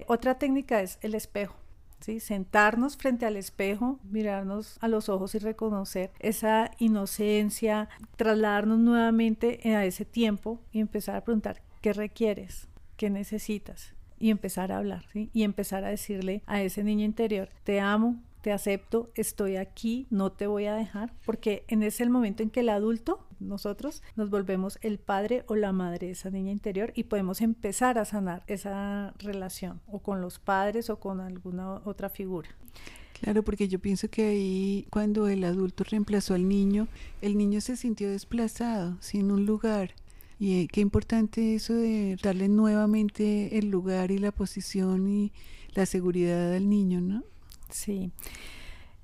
Otra 0.07 0.39
técnica 0.39 0.81
es 0.81 0.99
el 1.03 1.15
espejo. 1.15 1.55
Sentarnos 2.01 2.97
frente 2.97 3.27
al 3.27 3.37
espejo, 3.37 3.99
mirarnos 4.05 4.79
a 4.81 4.89
los 4.89 5.09
ojos 5.09 5.35
y 5.35 5.39
reconocer 5.39 6.11
esa 6.19 6.71
inocencia, 6.79 7.89
trasladarnos 8.17 8.79
nuevamente 8.79 9.61
a 9.75 9.85
ese 9.85 10.05
tiempo 10.05 10.61
y 10.73 10.81
empezar 10.81 11.17
a 11.17 11.25
preguntar, 11.25 11.63
¿qué 11.81 11.93
requieres? 11.93 12.69
¿Qué 12.97 13.11
necesitas? 13.11 13.95
Y 14.19 14.31
empezar 14.31 14.71
a 14.73 14.79
hablar, 14.79 15.07
Y 15.15 15.43
empezar 15.45 15.85
a 15.85 15.89
decirle 15.89 16.43
a 16.47 16.63
ese 16.63 16.85
niño 16.85 17.05
interior, 17.05 17.49
te 17.65 17.81
amo, 17.81 18.23
te 18.43 18.53
acepto, 18.53 19.11
estoy 19.15 19.57
aquí, 19.57 20.07
no 20.11 20.33
te 20.33 20.47
voy 20.47 20.67
a 20.67 20.75
dejar, 20.75 21.13
porque 21.25 21.65
en 21.69 21.83
ese 21.83 22.09
momento 22.09 22.43
en 22.43 22.51
que 22.51 22.61
el 22.61 22.69
adulto, 22.69 23.27
nosotros, 23.39 24.03
nos 24.17 24.31
volvemos 24.31 24.79
el 24.83 24.99
padre 24.99 25.45
o 25.49 25.57
la 25.57 25.73
madre 25.73 26.07
de 26.07 26.13
esa 26.13 26.31
niña 26.31 26.53
interior 26.53 26.93
y 26.95 27.05
podemos 27.05 27.41
empezar 27.41 27.99
a 27.99 28.05
sanar 28.05 28.43
esa 28.47 29.15
relación 29.19 29.81
o 29.87 30.01
con 30.01 30.21
los 30.21 30.39
padres 30.39 30.91
o 30.91 30.99
con 30.99 31.21
alguna 31.21 31.75
otra 31.85 32.09
figura. 32.09 32.49
Claro, 33.21 33.43
porque 33.43 33.69
yo 33.69 33.79
pienso 33.79 34.09
que 34.09 34.25
ahí 34.25 34.87
cuando 34.91 35.29
el 35.29 35.45
adulto 35.45 35.85
reemplazó 35.85 36.35
al 36.35 36.49
niño, 36.49 36.89
el 37.21 37.37
niño 37.37 37.61
se 37.61 37.77
sintió 37.77 38.11
desplazado, 38.11 38.97
sin 39.01 39.31
un 39.31 39.45
lugar. 39.45 39.95
Y 40.39 40.63
eh, 40.63 40.69
qué 40.73 40.81
importante 40.81 41.55
eso 41.55 41.75
de 41.75 42.17
darle 42.23 42.49
nuevamente 42.49 43.59
el 43.59 43.69
lugar 43.69 44.11
y 44.11 44.17
la 44.17 44.33
posición 44.33 45.07
y 45.07 45.33
la 45.75 45.85
seguridad 45.85 46.55
al 46.55 46.71
niño, 46.71 47.03
¿no? 47.03 47.25
Sí. 47.71 48.11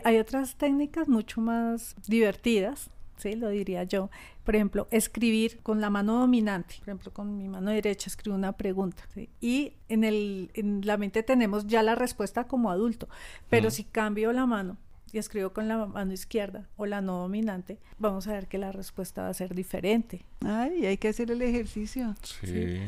Hay 0.05 0.19
otras 0.19 0.57
técnicas 0.57 1.09
mucho 1.09 1.41
más 1.41 1.97
divertidas, 2.07 2.91
sí, 3.17 3.35
lo 3.35 3.49
diría 3.49 3.85
yo. 3.85 4.11
Por 4.45 4.55
ejemplo, 4.55 4.87
escribir 4.91 5.59
con 5.63 5.81
la 5.81 5.91
mano 5.91 6.21
dominante. 6.21 6.77
Por 6.79 6.89
ejemplo, 6.89 7.13
con 7.13 7.37
mi 7.37 7.49
mano 7.49 7.71
derecha 7.71 8.09
escribo 8.09 8.37
una 8.37 8.53
pregunta. 8.53 9.03
Y 9.41 9.73
en, 9.89 10.05
el, 10.05 10.51
en 10.55 10.83
la 10.85 10.97
mente 10.97 11.23
tenemos 11.23 11.67
ya 11.67 11.83
la 11.83 11.95
respuesta 11.95 12.45
como 12.45 12.71
adulto. 12.71 13.09
Pero 13.49 13.71
si 13.71 13.85
cambio 13.85 14.33
la 14.33 14.47
mano 14.47 14.77
y 15.13 15.19
escribo 15.19 15.51
con 15.51 15.67
la 15.67 15.87
mano 15.87 16.13
izquierda 16.13 16.69
o 16.77 16.87
la 16.87 17.01
no 17.01 17.19
dominante, 17.19 17.79
vamos 17.99 18.29
a 18.29 18.33
ver 18.35 18.47
que 18.47 18.59
la 18.59 18.71
respuesta 18.71 19.23
va 19.23 19.29
a 19.31 19.35
ser 19.35 19.55
diferente. 19.55 20.25
Ay, 20.45 20.87
hay 20.87 20.97
que 20.99 21.09
hacer 21.09 21.31
el 21.31 21.43
ejercicio. 21.43 22.15
Sí. 22.23 22.81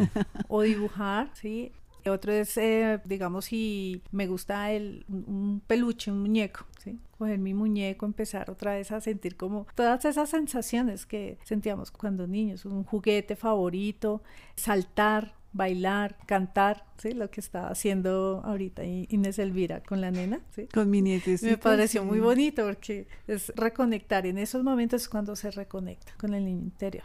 O 0.47 0.63
dibujar, 0.63 1.31
¿sí? 1.35 1.73
Otro 2.07 2.33
es, 2.33 2.57
eh, 2.57 3.01
digamos, 3.05 3.47
si 3.47 4.03
me 4.13 4.27
gusta 4.27 4.73
el, 4.73 5.05
un 5.09 5.63
peluche, 5.67 6.11
un 6.11 6.21
muñeco, 6.23 6.67
¿sí? 6.83 6.99
Coger 7.19 7.39
mi 7.39 7.55
muñeco, 7.55 8.07
empezar 8.07 8.51
otra 8.51 8.75
vez 8.75 8.93
a 8.93 9.01
sentir 9.01 9.37
como 9.37 9.67
todas 9.75 10.05
esas 10.05 10.31
sensaciones 10.31 11.07
que 11.07 11.39
sentíamos 11.45 11.91
cuando 11.91 12.27
niños, 12.27 12.65
un 12.65 12.85
juguete 12.85 13.37
favorito, 13.37 14.23
saltar, 14.55 15.35
bailar, 15.53 16.17
cantar, 16.27 16.85
¿sí? 16.99 17.13
Lo 17.13 17.31
que 17.31 17.41
estaba 17.41 17.69
haciendo 17.69 18.43
ahorita 18.45 18.85
Inés 18.85 19.39
Elvira 19.39 19.83
con 19.83 20.01
la 20.01 20.11
nena, 20.11 20.41
¿sí? 20.55 20.69
Con 20.73 20.91
mi 20.91 21.03
nietecita. 21.03 21.51
Me 21.51 21.59
pareció 21.59 22.05
muy 22.05 22.21
bonito 22.21 22.65
porque 22.65 23.07
es 23.27 23.53
reconectar, 23.57 24.27
en 24.27 24.39
esos 24.39 24.63
momentos 24.63 25.03
es 25.03 25.09
cuando 25.09 25.37
se 25.37 25.51
reconecta 25.51 26.13
con 26.19 26.35
el 26.35 26.45
niño 26.45 26.63
interior. 26.63 27.05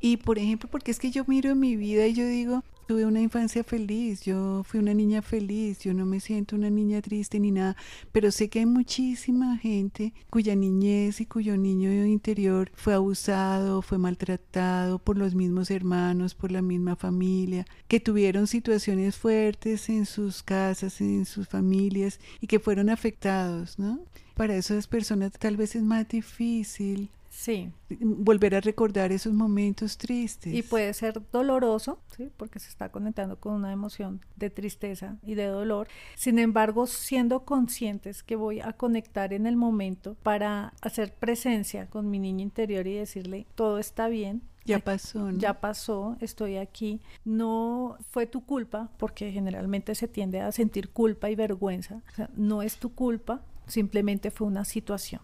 Y 0.00 0.18
por 0.18 0.38
ejemplo, 0.38 0.68
porque 0.70 0.90
es 0.90 0.98
que 0.98 1.10
yo 1.10 1.24
miro 1.26 1.54
mi 1.54 1.76
vida 1.76 2.06
y 2.06 2.12
yo 2.12 2.26
digo, 2.26 2.62
tuve 2.86 3.04
una 3.04 3.20
infancia 3.20 3.64
feliz, 3.64 4.22
yo 4.22 4.62
fui 4.64 4.78
una 4.78 4.94
niña 4.94 5.20
feliz, 5.20 5.80
yo 5.80 5.92
no 5.92 6.06
me 6.06 6.20
siento 6.20 6.54
una 6.54 6.70
niña 6.70 7.02
triste 7.02 7.40
ni 7.40 7.50
nada, 7.50 7.76
pero 8.12 8.30
sé 8.30 8.48
que 8.48 8.60
hay 8.60 8.66
muchísima 8.66 9.58
gente 9.58 10.12
cuya 10.30 10.54
niñez 10.54 11.20
y 11.20 11.26
cuyo 11.26 11.56
niño 11.56 11.90
interior 12.06 12.70
fue 12.74 12.94
abusado, 12.94 13.82
fue 13.82 13.98
maltratado 13.98 15.00
por 15.00 15.18
los 15.18 15.34
mismos 15.34 15.70
hermanos, 15.70 16.34
por 16.34 16.52
la 16.52 16.62
misma 16.62 16.94
familia, 16.94 17.66
que 17.88 17.98
tuvieron 17.98 18.46
situaciones 18.46 19.16
fuertes 19.16 19.88
en 19.88 20.06
sus 20.06 20.42
casas, 20.42 21.00
en 21.00 21.26
sus 21.26 21.48
familias 21.48 22.20
y 22.40 22.46
que 22.46 22.60
fueron 22.60 22.88
afectados, 22.88 23.78
¿no? 23.78 23.98
Para 24.34 24.56
esas 24.56 24.86
personas 24.86 25.32
tal 25.32 25.56
vez 25.56 25.74
es 25.74 25.82
más 25.82 26.08
difícil 26.08 27.08
Sí. 27.36 27.70
Volver 28.00 28.54
a 28.54 28.60
recordar 28.60 29.12
esos 29.12 29.34
momentos 29.34 29.98
tristes. 29.98 30.54
Y 30.54 30.62
puede 30.62 30.94
ser 30.94 31.20
doloroso, 31.30 32.00
¿sí? 32.16 32.30
porque 32.34 32.58
se 32.58 32.70
está 32.70 32.88
conectando 32.88 33.38
con 33.38 33.52
una 33.52 33.72
emoción 33.72 34.22
de 34.36 34.48
tristeza 34.48 35.18
y 35.22 35.34
de 35.34 35.44
dolor. 35.44 35.86
Sin 36.14 36.38
embargo, 36.38 36.86
siendo 36.86 37.44
conscientes 37.44 38.22
que 38.22 38.36
voy 38.36 38.60
a 38.60 38.72
conectar 38.72 39.34
en 39.34 39.46
el 39.46 39.54
momento 39.54 40.16
para 40.22 40.72
hacer 40.80 41.12
presencia 41.12 41.90
con 41.90 42.08
mi 42.10 42.18
niño 42.18 42.42
interior 42.42 42.86
y 42.86 42.94
decirle, 42.94 43.46
todo 43.54 43.78
está 43.78 44.08
bien, 44.08 44.40
ya 44.64 44.78
pasó, 44.78 45.30
¿no? 45.30 45.38
Ya 45.38 45.60
pasó, 45.60 46.16
estoy 46.20 46.56
aquí. 46.56 47.02
No 47.24 47.98
fue 48.10 48.26
tu 48.26 48.46
culpa, 48.46 48.90
porque 48.96 49.30
generalmente 49.30 49.94
se 49.94 50.08
tiende 50.08 50.40
a 50.40 50.50
sentir 50.52 50.88
culpa 50.88 51.28
y 51.28 51.36
vergüenza. 51.36 52.02
O 52.12 52.14
sea, 52.16 52.30
no 52.34 52.62
es 52.62 52.78
tu 52.78 52.94
culpa, 52.94 53.42
simplemente 53.66 54.30
fue 54.30 54.46
una 54.46 54.64
situación. 54.64 55.20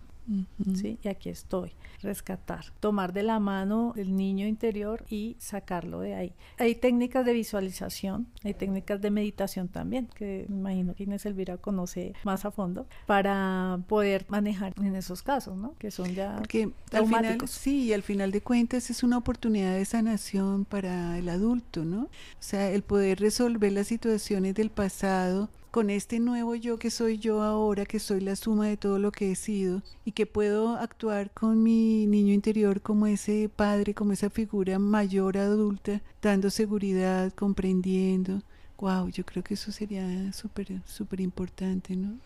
¿Sí? 0.74 0.98
Y 1.02 1.08
aquí 1.08 1.28
estoy, 1.28 1.72
rescatar, 2.00 2.66
tomar 2.80 3.12
de 3.12 3.22
la 3.22 3.40
mano 3.40 3.92
el 3.96 4.16
niño 4.16 4.46
interior 4.46 5.04
y 5.08 5.36
sacarlo 5.38 6.00
de 6.00 6.14
ahí. 6.14 6.32
Hay 6.58 6.74
técnicas 6.74 7.24
de 7.24 7.32
visualización, 7.32 8.26
hay 8.44 8.54
técnicas 8.54 9.00
de 9.00 9.10
meditación 9.10 9.68
también, 9.68 10.08
que 10.14 10.46
me 10.48 10.56
imagino 10.56 10.94
que 10.94 11.04
Inés 11.04 11.26
Elvira 11.26 11.56
conoce 11.56 12.14
más 12.24 12.44
a 12.44 12.50
fondo, 12.50 12.86
para 13.06 13.80
poder 13.88 14.26
manejar 14.28 14.74
en 14.78 14.96
esos 14.96 15.22
casos, 15.22 15.56
¿no? 15.56 15.74
Que 15.78 15.90
son 15.90 16.14
ya 16.14 16.36
Porque 16.38 16.70
al 16.92 17.06
final, 17.06 17.48
sí, 17.48 17.84
y 17.84 17.92
al 17.92 18.02
final 18.02 18.30
de 18.30 18.40
cuentas 18.40 18.90
es 18.90 19.02
una 19.02 19.18
oportunidad 19.18 19.74
de 19.74 19.84
sanación 19.84 20.64
para 20.64 21.18
el 21.18 21.28
adulto, 21.28 21.84
¿no? 21.84 22.02
O 22.02 22.08
sea, 22.40 22.70
el 22.70 22.82
poder 22.82 23.20
resolver 23.20 23.72
las 23.72 23.86
situaciones 23.86 24.54
del 24.54 24.70
pasado 24.70 25.50
con 25.72 25.88
este 25.88 26.20
nuevo 26.20 26.54
yo 26.54 26.78
que 26.78 26.90
soy 26.90 27.16
yo 27.16 27.40
ahora, 27.42 27.86
que 27.86 27.98
soy 27.98 28.20
la 28.20 28.36
suma 28.36 28.66
de 28.66 28.76
todo 28.76 28.98
lo 28.98 29.10
que 29.10 29.32
he 29.32 29.34
sido 29.34 29.82
y 30.04 30.12
que 30.12 30.26
puedo 30.26 30.76
actuar 30.76 31.30
con 31.30 31.62
mi 31.62 32.06
niño 32.06 32.34
interior 32.34 32.82
como 32.82 33.06
ese 33.06 33.48
padre, 33.48 33.94
como 33.94 34.12
esa 34.12 34.28
figura 34.28 34.78
mayor 34.78 35.38
adulta, 35.38 36.02
dando 36.20 36.50
seguridad, 36.50 37.32
comprendiendo. 37.32 38.42
Wow, 38.76 39.08
yo 39.08 39.24
creo 39.24 39.42
que 39.42 39.54
eso 39.54 39.72
sería 39.72 40.30
súper, 40.34 40.82
súper 40.84 41.22
importante, 41.22 41.96
¿no? 41.96 42.18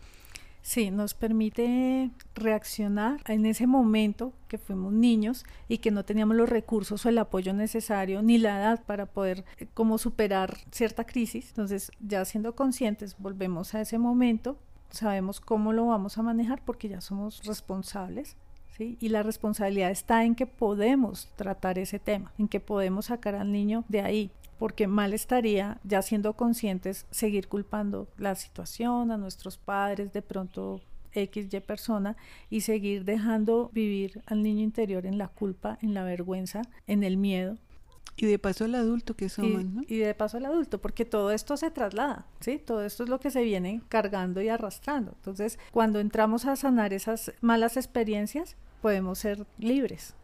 Sí, 0.67 0.91
nos 0.91 1.13
permite 1.13 2.11
reaccionar 2.35 3.21
en 3.29 3.45
ese 3.45 3.65
momento 3.65 4.33
que 4.49 4.57
fuimos 4.57 4.91
niños 4.91 5.45
y 5.69 5.77
que 5.77 5.91
no 5.91 6.03
teníamos 6.03 6.35
los 6.35 6.49
recursos 6.49 7.05
o 7.05 7.09
el 7.09 7.19
apoyo 7.19 7.53
necesario 7.53 8.21
ni 8.21 8.37
la 8.37 8.59
edad 8.59 8.83
para 8.83 9.05
poder 9.05 9.45
eh, 9.59 9.67
como 9.73 9.97
superar 9.97 10.57
cierta 10.69 11.05
crisis. 11.05 11.51
Entonces, 11.51 11.89
ya 12.01 12.25
siendo 12.25 12.53
conscientes, 12.53 13.15
volvemos 13.17 13.75
a 13.75 13.79
ese 13.79 13.97
momento, 13.97 14.57
sabemos 14.89 15.39
cómo 15.39 15.71
lo 15.71 15.85
vamos 15.85 16.17
a 16.17 16.21
manejar 16.21 16.61
porque 16.65 16.89
ya 16.89 16.99
somos 16.99 17.45
responsables 17.45 18.35
¿Sí? 18.77 18.97
Y 18.99 19.07
la 19.07 19.23
responsabilidad 19.23 19.89
está 19.89 20.25
en 20.25 20.35
que 20.35 20.47
podemos 20.47 21.29
tratar 21.37 21.79
ese 21.79 21.97
tema, 21.97 22.33
en 22.37 22.49
que 22.49 22.59
podemos 22.59 23.05
sacar 23.05 23.35
al 23.35 23.53
niño 23.53 23.85
de 23.87 24.01
ahí 24.01 24.31
porque 24.57 24.87
mal 24.87 25.13
estaría, 25.13 25.79
ya 25.83 26.01
siendo 26.01 26.33
conscientes, 26.33 27.05
seguir 27.11 27.47
culpando 27.47 28.07
la 28.17 28.35
situación 28.35 29.11
a 29.11 29.17
nuestros 29.17 29.57
padres, 29.57 30.13
de 30.13 30.21
pronto 30.21 30.81
X, 31.13 31.53
Y 31.53 31.59
persona, 31.59 32.15
y 32.49 32.61
seguir 32.61 33.05
dejando 33.05 33.69
vivir 33.73 34.21
al 34.25 34.43
niño 34.43 34.63
interior 34.63 35.05
en 35.05 35.17
la 35.17 35.27
culpa, 35.27 35.77
en 35.81 35.93
la 35.93 36.03
vergüenza, 36.03 36.63
en 36.85 37.03
el 37.03 37.17
miedo. 37.17 37.57
Y 38.19 38.25
de 38.25 38.39
paso 38.39 38.65
al 38.65 38.73
adulto 38.73 39.15
que 39.15 39.29
somos, 39.29 39.61
y, 39.61 39.65
¿no? 39.65 39.81
Y 39.87 39.97
de 39.97 40.15
paso 40.15 40.37
al 40.37 40.45
adulto, 40.45 40.81
porque 40.81 41.05
todo 41.05 41.31
esto 41.31 41.55
se 41.55 41.69
traslada, 41.69 42.25
¿sí? 42.39 42.57
Todo 42.57 42.83
esto 42.83 43.03
es 43.03 43.09
lo 43.09 43.19
que 43.19 43.29
se 43.29 43.43
viene 43.43 43.81
cargando 43.89 44.41
y 44.41 44.49
arrastrando. 44.49 45.11
Entonces, 45.17 45.59
cuando 45.71 45.99
entramos 45.99 46.45
a 46.45 46.55
sanar 46.55 46.93
esas 46.93 47.31
malas 47.41 47.77
experiencias, 47.77 48.55
podemos 48.81 49.19
ser 49.19 49.45
libres. 49.59 50.15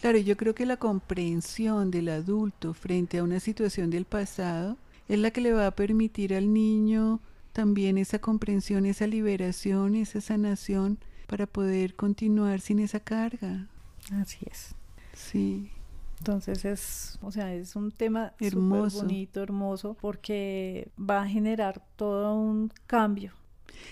Claro, 0.00 0.16
yo 0.16 0.36
creo 0.38 0.54
que 0.54 0.64
la 0.64 0.78
comprensión 0.78 1.90
del 1.90 2.08
adulto 2.08 2.72
frente 2.72 3.18
a 3.18 3.22
una 3.22 3.38
situación 3.38 3.90
del 3.90 4.06
pasado 4.06 4.78
es 5.08 5.18
la 5.18 5.30
que 5.30 5.42
le 5.42 5.52
va 5.52 5.66
a 5.66 5.76
permitir 5.76 6.34
al 6.34 6.54
niño 6.54 7.20
también 7.52 7.98
esa 7.98 8.18
comprensión, 8.18 8.86
esa 8.86 9.06
liberación, 9.06 9.94
esa 9.94 10.22
sanación 10.22 10.98
para 11.26 11.46
poder 11.46 11.96
continuar 11.96 12.60
sin 12.60 12.78
esa 12.78 13.00
carga. 13.00 13.68
Así 14.12 14.38
es. 14.50 14.74
Sí. 15.12 15.70
Entonces 16.18 16.64
es, 16.64 17.18
o 17.20 17.30
sea, 17.30 17.52
es 17.52 17.76
un 17.76 17.92
tema 17.92 18.32
hermoso, 18.40 19.02
bonito, 19.02 19.42
hermoso, 19.42 19.96
porque 20.00 20.88
va 20.98 21.22
a 21.22 21.28
generar 21.28 21.82
todo 21.96 22.34
un 22.34 22.72
cambio. 22.86 23.32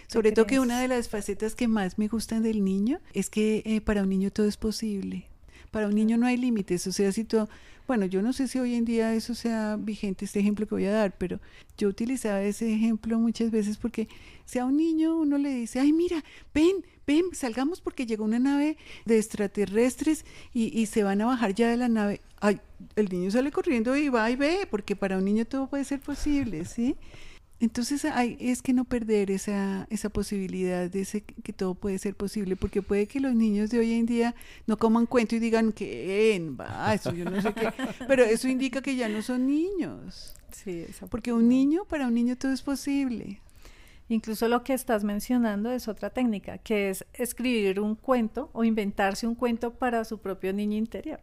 Sobre 0.07 0.33
todo 0.33 0.47
que 0.47 0.59
una 0.61 0.81
de 0.81 0.89
las 0.89 1.09
facetas 1.09 1.55
que 1.55 1.69
más 1.69 1.99
me 1.99 2.09
gustan 2.09 2.43
del 2.43 2.65
niño 2.65 2.99
es 3.13 3.29
que 3.29 3.63
eh, 3.67 3.83
para 3.83 4.03
un 4.03 4.09
niño 4.09 4.31
todo 4.31 4.47
es 4.47 4.57
posible. 4.57 5.27
Para 5.71 5.89
un 5.89 5.95
niño 5.95 6.17
no 6.17 6.27
hay 6.27 6.37
límites, 6.37 6.87
o 6.87 6.93
sea, 6.93 7.13
si 7.13 7.25
tú, 7.25 7.49
bueno, 7.87 8.07
yo 8.07 8.23
no 8.23 8.33
sé 8.33 8.49
si 8.49 8.59
hoy 8.59 8.75
en 8.75 8.85
día 8.85 9.15
eso 9.15 9.35
sea 9.35 9.77
vigente, 9.79 10.25
este 10.25 10.41
ejemplo 10.41 10.67
que 10.67 10.75
voy 10.75 10.85
a 10.87 10.93
dar, 10.93 11.17
pero 11.17 11.41
yo 11.77 11.89
utilizaba 11.89 12.43
ese 12.43 12.73
ejemplo 12.73 13.19
muchas 13.19 13.51
veces 13.51 13.77
porque 13.77 14.09
si 14.45 14.59
a 14.59 14.65
un 14.65 14.77
niño 14.77 15.17
uno 15.17 15.39
le 15.39 15.51
dice, 15.55 15.81
ay, 15.81 15.93
mira, 15.93 16.25
ven, 16.55 16.85
ven, 17.07 17.25
salgamos 17.33 17.81
porque 17.81 18.07
llegó 18.07 18.25
una 18.25 18.39
nave 18.39 18.77
de 19.05 19.19
extraterrestres 19.19 20.25
y, 20.53 20.79
y 20.79 20.87
se 20.87 21.03
van 21.03 21.21
a 21.21 21.27
bajar 21.27 21.55
ya 21.55 21.69
de 21.69 21.77
la 21.77 21.89
nave, 21.89 22.21
ay, 22.41 22.61
el 22.97 23.09
niño 23.09 23.31
sale 23.31 23.51
corriendo 23.51 23.97
y 23.97 24.09
va 24.09 24.31
y 24.31 24.37
ve, 24.37 24.67
porque 24.71 24.97
para 24.97 25.19
un 25.19 25.25
niño 25.25 25.45
todo 25.45 25.69
puede 25.69 25.85
ser 25.85 26.01
posible, 26.01 26.65
¿sí? 26.65 26.97
Entonces 27.61 28.05
hay, 28.05 28.37
es 28.39 28.63
que 28.63 28.73
no 28.73 28.85
perder 28.85 29.33
esa, 29.33 29.89
esa 29.91 30.11
posibilidad 30.11 30.89
de 30.89 31.01
ese, 31.01 31.23
que 31.23 31.53
todo 31.53 31.75
puede 31.75 31.99
ser 31.99 32.15
posible, 32.15 32.55
porque 32.55 32.83
puede 32.83 33.07
que 33.07 33.19
los 33.19 33.35
niños 33.35 33.71
de 33.71 33.81
hoy 33.81 33.95
en 33.95 34.07
día 34.07 34.35
no 34.67 34.77
coman 34.77 35.07
cuento 35.07 35.35
y 35.35 35.41
digan 35.41 35.73
que 35.73 36.41
va, 36.59 36.95
eso 36.95 37.13
yo 37.13 37.25
no 37.25 37.43
sé 37.43 37.53
qué, 37.55 37.73
pero 38.07 38.23
eso 38.23 38.47
indica 38.47 38.81
que 38.81 38.95
ya 38.95 39.09
no 39.09 39.23
son 39.23 39.47
niños. 39.47 40.35
Sí, 40.53 40.87
porque 41.11 41.33
un 41.33 41.49
niño, 41.49 41.85
para 41.85 42.07
un 42.07 42.15
niño 42.15 42.37
todo 42.37 42.53
es 42.53 42.63
posible. 42.63 43.41
Incluso 44.09 44.49
lo 44.49 44.65
que 44.65 44.73
estás 44.73 45.05
mencionando 45.05 45.71
es 45.71 45.87
otra 45.89 46.11
técnica, 46.11 46.59
que 46.59 46.89
es 46.89 47.05
escribir 47.13 47.81
un 47.81 47.95
cuento 47.95 48.51
o 48.55 48.65
inventarse 48.65 49.27
un 49.27 49.35
cuento 49.35 49.75
para 49.75 50.05
su 50.05 50.19
propio 50.19 50.53
niño 50.53 50.79
interior. 50.79 51.21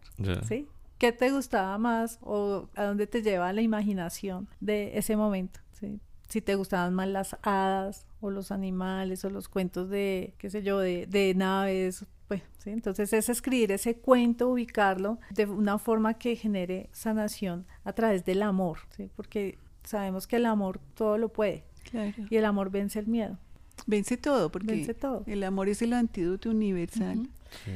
¿sí? 0.48 0.68
¿Qué 1.00 1.12
te 1.12 1.32
gustaba 1.32 1.78
más 1.80 2.20
o 2.22 2.70
a 2.76 2.84
dónde 2.84 3.08
te 3.08 3.24
lleva 3.24 3.52
la 3.54 3.62
imaginación 3.62 4.48
de 4.60 4.98
ese 4.98 5.16
momento? 5.16 5.60
¿sí? 5.80 6.00
Si 6.28 6.42
te 6.42 6.56
gustaban 6.56 6.94
más 6.94 7.08
las 7.08 7.38
hadas 7.44 8.06
o 8.22 8.30
los 8.32 8.52
animales 8.52 9.24
o 9.26 9.30
los 9.30 9.48
cuentos 9.50 9.90
de, 9.90 10.34
qué 10.38 10.50
sé 10.50 10.64
yo, 10.64 10.80
de, 10.80 11.06
de 11.08 11.34
naves, 11.36 12.06
pues, 12.28 12.42
¿sí? 12.58 12.72
Entonces 12.72 13.14
es 13.14 13.30
escribir 13.30 13.72
ese 13.72 13.98
cuento, 13.98 14.50
ubicarlo 14.50 15.20
de 15.30 15.46
una 15.46 15.78
forma 15.78 16.16
que 16.16 16.36
genere 16.36 16.90
sanación 16.92 17.66
a 17.84 17.94
través 17.94 18.26
del 18.26 18.42
amor, 18.42 18.80
¿sí? 18.96 19.10
Porque 19.16 19.58
sabemos 19.84 20.26
que 20.26 20.38
el 20.38 20.46
amor 20.48 20.80
todo 20.96 21.18
lo 21.18 21.30
puede 21.30 21.64
Claro. 21.92 22.14
y 22.30 22.36
el 22.38 22.46
amor 22.46 22.72
vence 22.72 22.98
el 22.98 23.06
miedo. 23.08 23.38
Vence 23.86 24.18
todo, 24.18 24.50
porque 24.52 24.72
Vence 24.74 24.94
todo. 24.96 25.24
el 25.28 25.44
amor 25.44 25.70
es 25.70 25.82
el 25.84 25.94
antídoto 25.94 26.50
universal. 26.50 27.30
Sí. 27.64 27.72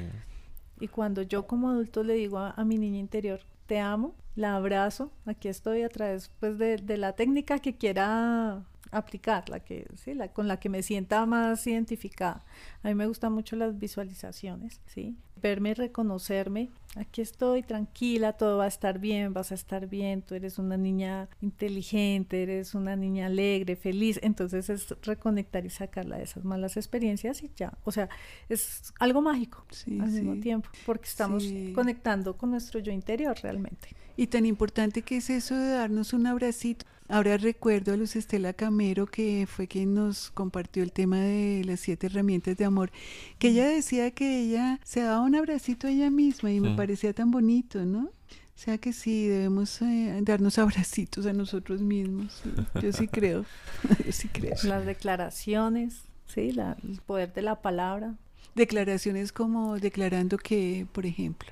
Y 0.79 0.87
cuando 0.87 1.21
yo 1.21 1.45
como 1.45 1.69
adulto 1.69 2.03
le 2.03 2.13
digo 2.15 2.39
a, 2.39 2.51
a 2.51 2.65
mi 2.65 2.77
niña 2.79 2.97
interior, 2.97 3.41
te 3.67 3.79
amo, 3.79 4.15
la 4.35 4.55
abrazo, 4.55 5.11
aquí 5.25 5.47
estoy 5.47 5.81
a 5.83 5.89
través 5.89 6.31
pues 6.39 6.57
de, 6.57 6.77
de 6.77 6.97
la 6.97 7.13
técnica 7.13 7.59
que 7.59 7.75
quiera 7.75 8.63
aplicar, 8.91 9.49
la 9.49 9.59
que, 9.59 9.85
sí, 9.95 10.15
la, 10.15 10.29
con 10.29 10.47
la 10.47 10.59
que 10.59 10.67
me 10.67 10.81
sienta 10.81 11.23
más 11.27 11.67
identificada. 11.67 12.43
A 12.81 12.87
mí 12.87 12.95
me 12.95 13.05
gustan 13.05 13.33
mucho 13.33 13.55
las 13.55 13.77
visualizaciones, 13.77 14.81
¿sí? 14.87 15.15
Verme, 15.39 15.75
reconocerme, 15.75 16.69
aquí 16.95 17.21
estoy 17.21 17.61
tranquila, 17.61 18.33
todo 18.33 18.57
va 18.57 18.65
a 18.65 18.67
estar 18.67 18.97
bien, 18.97 19.31
vas 19.31 19.51
a 19.51 19.55
estar 19.55 19.85
bien, 19.87 20.23
tú 20.23 20.33
eres 20.33 20.57
una 20.57 20.75
niña 20.75 21.29
inteligente, 21.41 22.41
eres 22.43 22.73
una 22.73 22.95
niña 22.95 23.27
alegre, 23.27 23.75
feliz, 23.75 24.19
entonces 24.23 24.69
es 24.71 24.87
reconectar 25.03 25.65
y 25.65 25.69
sacarla 25.69 26.17
de 26.17 26.23
esas 26.23 26.43
malas 26.43 26.75
experiencias 26.75 27.43
y 27.43 27.51
ya, 27.55 27.77
o 27.83 27.91
sea, 27.91 28.09
es 28.49 28.91
algo 28.99 29.21
mágico 29.21 29.65
Sí, 29.69 29.99
al 29.99 30.09
sí. 30.09 30.21
mismo 30.21 30.41
tiempo, 30.41 30.69
porque 30.85 31.05
estamos 31.05 31.43
Sí. 31.43 31.73
conectando 31.75 32.35
con 32.37 32.49
nuestro 32.51 32.79
yo 32.79 32.91
interior 32.91 33.37
realmente. 33.41 33.89
Y 34.17 34.27
tan 34.29 34.45
importante 34.45 35.01
que 35.01 35.17
es 35.17 35.29
eso 35.29 35.55
de 35.55 35.69
darnos 35.71 36.13
un 36.13 36.27
abracito. 36.27 36.85
Ahora 37.07 37.37
recuerdo 37.37 37.91
a 37.93 37.97
Luz 37.97 38.15
Estela 38.15 38.53
Camero, 38.53 39.07
que 39.07 39.47
fue 39.47 39.67
quien 39.67 39.95
nos 39.95 40.29
compartió 40.31 40.83
el 40.83 40.91
tema 40.91 41.17
de 41.19 41.63
las 41.65 41.79
siete 41.79 42.05
herramientas 42.07 42.55
de 42.55 42.65
amor, 42.65 42.91
que 43.39 43.49
ella 43.49 43.67
decía 43.67 44.11
que 44.11 44.41
ella 44.41 44.79
se 44.83 45.01
daba 45.01 45.21
un 45.21 45.35
abracito 45.35 45.87
a 45.87 45.89
ella 45.89 46.11
misma 46.11 46.51
y 46.51 46.59
me 46.59 46.69
Mm. 46.71 46.75
parecía 46.75 47.11
tan 47.13 47.31
bonito, 47.31 47.83
¿no? 47.83 48.05
O 48.55 48.61
sea 48.61 48.77
que 48.77 48.93
sí, 48.93 49.25
debemos 49.27 49.81
eh, 49.81 50.19
darnos 50.21 50.59
abracitos 50.59 51.25
a 51.25 51.33
nosotros 51.33 51.81
mismos. 51.81 52.41
sí. 52.43 52.51
Yo 52.81 52.91
sí 52.93 53.07
creo, 53.07 53.45
yo 54.05 54.11
sí 54.11 54.27
creo. 54.27 54.55
Las 54.65 54.85
declaraciones, 54.85 56.03
sí, 56.27 56.51
la- 56.51 56.77
el 56.83 56.99
poder 57.01 57.33
de 57.33 57.41
la 57.41 57.61
palabra, 57.61 58.15
Declaraciones 58.55 59.31
como 59.31 59.79
declarando 59.79 60.37
que, 60.37 60.85
por 60.91 61.05
ejemplo. 61.05 61.49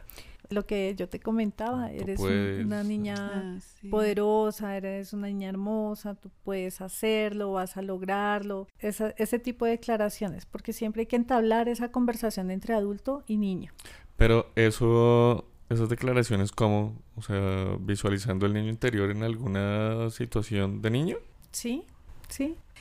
Lo 0.49 0.65
que 0.65 0.93
yo 0.95 1.09
te 1.09 1.19
comentaba, 1.19 1.87
Tú 1.89 1.95
eres 1.95 2.17
puedes. 2.19 2.65
una 2.65 2.83
niña 2.83 3.15
Ah, 3.17 3.59
sí. 3.81 3.89
poderosa, 3.89 4.75
eres 4.77 5.13
una 5.13 5.27
niña 5.27 5.49
hermosa, 5.49 6.15
tú 6.15 6.31
puedes 6.43 6.81
hacerlo, 6.81 7.51
vas 7.53 7.77
a 7.77 7.81
lograrlo, 7.81 8.67
esa- 8.79 9.13
ese 9.17 9.39
tipo 9.39 9.65
de 9.65 9.71
declaraciones, 9.71 10.45
porque 10.45 10.73
siempre 10.73 11.01
hay 11.01 11.05
que 11.07 11.15
entablar 11.17 11.67
esa 11.69 11.91
conversación 11.91 12.49
entre 12.51 12.73
adulto 12.73 13.23
y 13.27 13.37
niño. 13.37 13.71
Pero 14.15 14.47
eso, 14.55 15.45
esas 15.69 15.89
declaraciones, 15.89 16.51
¿cómo? 16.51 16.95
O 17.15 17.21
sea, 17.21 17.75
visualizando 17.79 18.45
el 18.45 18.53
niño 18.53 18.69
interior 18.69 19.11
en 19.11 19.23
alguna 19.23 20.09
situación 20.09 20.81
de 20.81 20.89
niño. 20.91 21.17
Sí, 21.51 21.83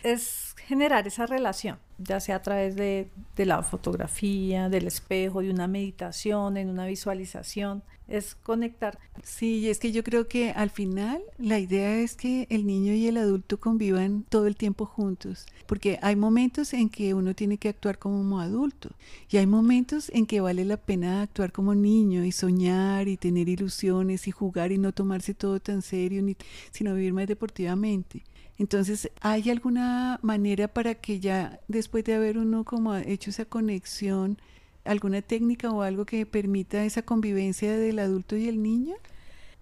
Es 0.02 0.54
generar 0.66 1.06
esa 1.06 1.26
relación, 1.26 1.78
ya 1.98 2.20
sea 2.20 2.36
a 2.36 2.42
través 2.42 2.76
de, 2.76 3.08
de 3.36 3.46
la 3.46 3.62
fotografía, 3.62 4.68
del 4.68 4.86
espejo, 4.86 5.40
de 5.40 5.50
una 5.50 5.66
meditación, 5.66 6.56
en 6.56 6.68
una 6.68 6.86
visualización. 6.86 7.82
Es 8.08 8.36
conectar. 8.36 8.98
Sí, 9.24 9.68
es 9.68 9.80
que 9.80 9.90
yo 9.90 10.04
creo 10.04 10.28
que 10.28 10.50
al 10.50 10.70
final 10.70 11.20
la 11.38 11.58
idea 11.58 11.98
es 11.98 12.14
que 12.14 12.46
el 12.50 12.64
niño 12.64 12.92
y 12.92 13.08
el 13.08 13.16
adulto 13.16 13.58
convivan 13.58 14.24
todo 14.28 14.46
el 14.46 14.54
tiempo 14.54 14.86
juntos, 14.86 15.44
porque 15.66 15.98
hay 16.02 16.14
momentos 16.14 16.72
en 16.72 16.88
que 16.88 17.14
uno 17.14 17.34
tiene 17.34 17.58
que 17.58 17.68
actuar 17.68 17.98
como 17.98 18.38
adulto 18.38 18.90
y 19.28 19.38
hay 19.38 19.46
momentos 19.48 20.08
en 20.14 20.26
que 20.26 20.40
vale 20.40 20.64
la 20.64 20.76
pena 20.76 21.22
actuar 21.22 21.50
como 21.50 21.74
niño 21.74 22.24
y 22.24 22.30
soñar 22.30 23.08
y 23.08 23.16
tener 23.16 23.48
ilusiones 23.48 24.28
y 24.28 24.30
jugar 24.30 24.70
y 24.70 24.78
no 24.78 24.92
tomarse 24.92 25.34
todo 25.34 25.58
tan 25.58 25.82
serio, 25.82 26.22
ni, 26.22 26.36
sino 26.70 26.94
vivir 26.94 27.12
más 27.12 27.26
deportivamente. 27.26 28.22
Entonces, 28.58 29.10
¿hay 29.20 29.50
alguna 29.50 30.18
manera 30.22 30.68
para 30.68 30.94
que 30.94 31.20
ya 31.20 31.60
después 31.68 32.04
de 32.04 32.14
haber 32.14 32.38
uno 32.38 32.64
como 32.64 32.96
hecho 32.96 33.30
esa 33.30 33.44
conexión, 33.44 34.38
alguna 34.84 35.20
técnica 35.20 35.70
o 35.70 35.82
algo 35.82 36.06
que 36.06 36.24
permita 36.24 36.84
esa 36.84 37.02
convivencia 37.02 37.76
del 37.76 37.98
adulto 37.98 38.36
y 38.36 38.48
el 38.48 38.62
niño? 38.62 38.96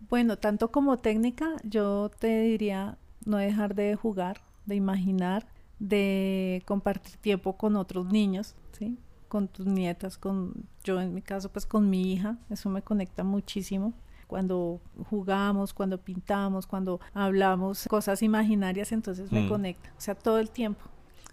Bueno, 0.08 0.36
tanto 0.36 0.70
como 0.70 0.98
técnica, 0.98 1.56
yo 1.64 2.10
te 2.18 2.42
diría 2.42 2.98
no 3.24 3.38
dejar 3.38 3.74
de 3.74 3.96
jugar, 3.96 4.42
de 4.66 4.76
imaginar, 4.76 5.46
de 5.78 6.62
compartir 6.66 7.16
tiempo 7.16 7.56
con 7.56 7.76
otros 7.76 8.06
niños, 8.06 8.54
¿sí? 8.78 8.98
Con 9.28 9.48
tus 9.48 9.66
nietas, 9.66 10.18
con 10.18 10.66
yo 10.84 11.00
en 11.00 11.14
mi 11.14 11.22
caso, 11.22 11.50
pues 11.50 11.66
con 11.66 11.90
mi 11.90 12.12
hija, 12.12 12.38
eso 12.50 12.68
me 12.68 12.82
conecta 12.82 13.24
muchísimo. 13.24 13.92
Cuando 14.26 14.80
jugamos, 15.10 15.72
cuando 15.74 15.98
pintamos, 15.98 16.66
cuando 16.66 17.00
hablamos 17.12 17.86
cosas 17.88 18.22
imaginarias, 18.22 18.92
entonces 18.92 19.30
me 19.32 19.42
Mm. 19.42 19.48
conecta, 19.48 19.92
o 19.96 20.00
sea, 20.00 20.14
todo 20.14 20.38
el 20.38 20.50
tiempo. 20.50 20.80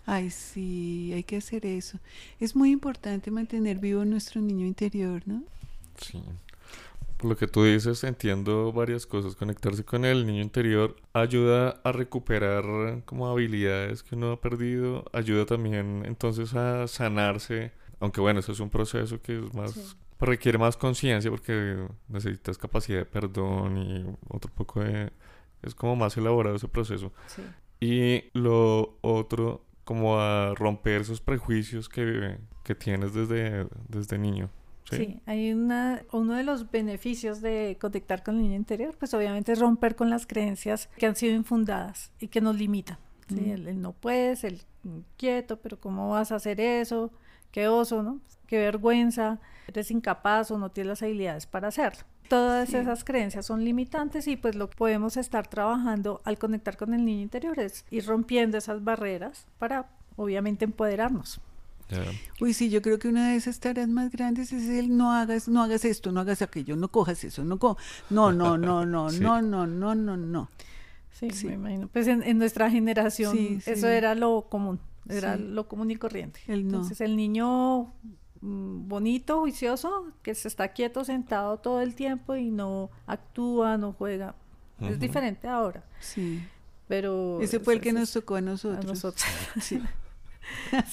Ay, 0.05 0.29
sí, 0.31 1.11
hay 1.13 1.23
que 1.23 1.37
hacer 1.37 1.65
eso. 1.65 1.99
Es 2.39 2.55
muy 2.55 2.71
importante 2.71 3.29
mantener 3.31 3.77
vivo 3.79 4.03
nuestro 4.03 4.41
niño 4.41 4.65
interior, 4.65 5.21
¿no? 5.25 5.43
Sí. 5.97 6.21
Por 7.17 7.29
lo 7.29 7.37
que 7.37 7.45
tú 7.47 7.63
dices, 7.63 8.03
entiendo 8.03 8.71
varias 8.73 9.05
cosas. 9.05 9.35
Conectarse 9.35 9.83
con 9.85 10.05
el 10.05 10.25
niño 10.25 10.41
interior 10.41 10.95
ayuda 11.13 11.79
a 11.83 11.91
recuperar 11.91 12.63
como 13.05 13.27
habilidades 13.27 14.01
que 14.01 14.15
uno 14.15 14.31
ha 14.31 14.41
perdido. 14.41 15.05
Ayuda 15.13 15.45
también 15.45 16.01
entonces 16.07 16.55
a 16.55 16.87
sanarse. 16.87 17.71
Aunque 17.99 18.21
bueno, 18.21 18.39
eso 18.39 18.51
es 18.51 18.59
un 18.59 18.71
proceso 18.71 19.21
que 19.21 19.37
es 19.37 19.53
más 19.53 19.73
Sí. 19.73 19.81
Requiere 20.25 20.57
más 20.57 20.77
conciencia 20.77 21.31
porque 21.31 21.87
necesitas 22.07 22.57
capacidad 22.57 22.99
de 22.99 23.05
perdón 23.05 23.77
y 23.77 24.05
otro 24.29 24.51
poco 24.53 24.81
de... 24.81 25.11
Es 25.61 25.75
como 25.75 25.95
más 25.95 26.17
elaborado 26.17 26.55
ese 26.55 26.67
proceso. 26.67 27.11
Sí. 27.27 27.43
Y 27.79 28.29
lo 28.33 28.97
otro, 29.01 29.65
como 29.83 30.19
a 30.19 30.53
romper 30.55 31.01
esos 31.01 31.21
prejuicios 31.21 31.89
que, 31.89 32.37
que 32.63 32.75
tienes 32.75 33.13
desde, 33.13 33.67
desde 33.87 34.17
niño. 34.17 34.49
¿sí? 34.89 34.97
Sí, 34.97 35.19
hay 35.25 35.51
una, 35.51 36.03
uno 36.11 36.35
de 36.35 36.43
los 36.43 36.71
beneficios 36.71 37.41
de 37.41 37.77
conectar 37.79 38.23
con 38.23 38.37
el 38.37 38.43
niño 38.43 38.55
interior, 38.55 38.95
pues 38.97 39.13
obviamente 39.13 39.51
es 39.51 39.59
romper 39.59 39.95
con 39.95 40.09
las 40.09 40.25
creencias 40.25 40.89
que 40.97 41.05
han 41.05 41.15
sido 41.15 41.35
infundadas 41.35 42.11
y 42.19 42.27
que 42.27 42.41
nos 42.41 42.55
limitan. 42.55 42.97
¿sí? 43.29 43.41
Mm. 43.41 43.51
El, 43.51 43.67
el 43.67 43.81
no 43.81 43.93
puedes, 43.93 44.43
el 44.43 44.61
quieto, 45.17 45.59
pero 45.59 45.79
¿cómo 45.79 46.09
vas 46.09 46.31
a 46.31 46.35
hacer 46.35 46.59
eso? 46.59 47.11
Qué 47.51 47.67
oso, 47.67 48.01
¿no? 48.03 48.19
Qué 48.47 48.57
vergüenza, 48.57 49.39
eres 49.67 49.91
incapaz 49.91 50.51
o 50.51 50.57
no 50.57 50.71
tienes 50.71 50.89
las 50.89 51.03
habilidades 51.03 51.45
para 51.45 51.67
hacerlo. 51.69 52.01
Todas 52.29 52.69
Sí. 52.69 52.77
esas 52.77 53.03
creencias 53.03 53.45
son 53.45 53.63
limitantes 53.65 54.27
y 54.27 54.37
pues 54.37 54.55
lo 54.55 54.69
que 54.69 54.77
podemos 54.77 55.17
estar 55.17 55.47
trabajando 55.47 56.21
al 56.23 56.37
conectar 56.37 56.77
con 56.77 56.93
el 56.93 57.03
niño 57.03 57.21
interior 57.23 57.59
es 57.59 57.85
ir 57.91 58.05
rompiendo 58.05 58.57
esas 58.57 58.83
barreras 58.83 59.45
para 59.59 59.89
obviamente 60.15 60.63
empoderarnos. 60.65 61.41
Uy, 62.39 62.53
sí, 62.53 62.69
yo 62.69 62.81
creo 62.81 62.99
que 62.99 63.09
una 63.09 63.31
de 63.31 63.35
esas 63.35 63.59
tareas 63.59 63.89
más 63.89 64.11
grandes 64.11 64.53
es 64.53 64.69
el 64.69 64.95
no 64.95 65.11
hagas, 65.11 65.49
no 65.49 65.61
hagas 65.61 65.83
esto, 65.83 66.13
no 66.13 66.21
hagas 66.21 66.41
aquello, 66.41 66.77
no 66.77 66.87
cojas 66.87 67.21
eso, 67.25 67.43
no 67.43 67.59
co 67.59 67.75
no, 68.09 68.31
no, 68.31 68.57
no, 68.57 68.85
no, 68.85 69.09
Sí. 69.09 69.19
no, 69.19 69.41
no, 69.41 69.67
no, 69.67 69.93
no, 69.93 70.15
no. 70.15 70.49
Sí, 71.11 71.31
Sí. 71.31 71.47
me 71.47 71.53
imagino. 71.55 71.89
Pues 71.89 72.07
en, 72.07 72.23
en 72.23 72.37
nuestra 72.37 72.69
generación 72.71 73.35
Sí, 73.35 73.59
eso 73.65 73.87
sí. 73.87 73.93
era 73.93 74.15
lo 74.15 74.43
común, 74.49 74.79
era 75.09 75.37
Sí. 75.37 75.43
lo 75.43 75.67
común 75.67 75.91
y 75.91 75.95
corriente. 75.95 76.39
El 76.47 76.63
no. 76.63 76.69
Entonces 76.77 77.01
el 77.01 77.15
niño 77.15 77.93
mm, 78.41 78.87
bonito, 78.87 79.39
juicioso, 79.39 80.07
que 80.23 80.33
se 80.35 80.47
está 80.47 80.69
quieto, 80.69 81.03
sentado 81.05 81.57
todo 81.57 81.81
el 81.81 81.95
tiempo 81.95 82.35
y 82.35 82.49
no 82.51 82.89
actúa, 83.07 83.77
no 83.77 83.93
juega. 83.93 84.35
Es 84.79 84.99
diferente 84.99 85.47
ahora, 85.47 85.83
Sí. 85.99 86.41
pero... 86.87 87.39
Ese 87.39 87.59
fue 87.59 87.75
el 87.75 87.81
que 87.81 87.93
nos 87.93 88.11
tocó 88.11 88.35
a 88.35 88.41
nosotros. 88.41 88.83
a 88.83 88.87
nosotros. 88.87 89.25
Sí. 89.61 89.79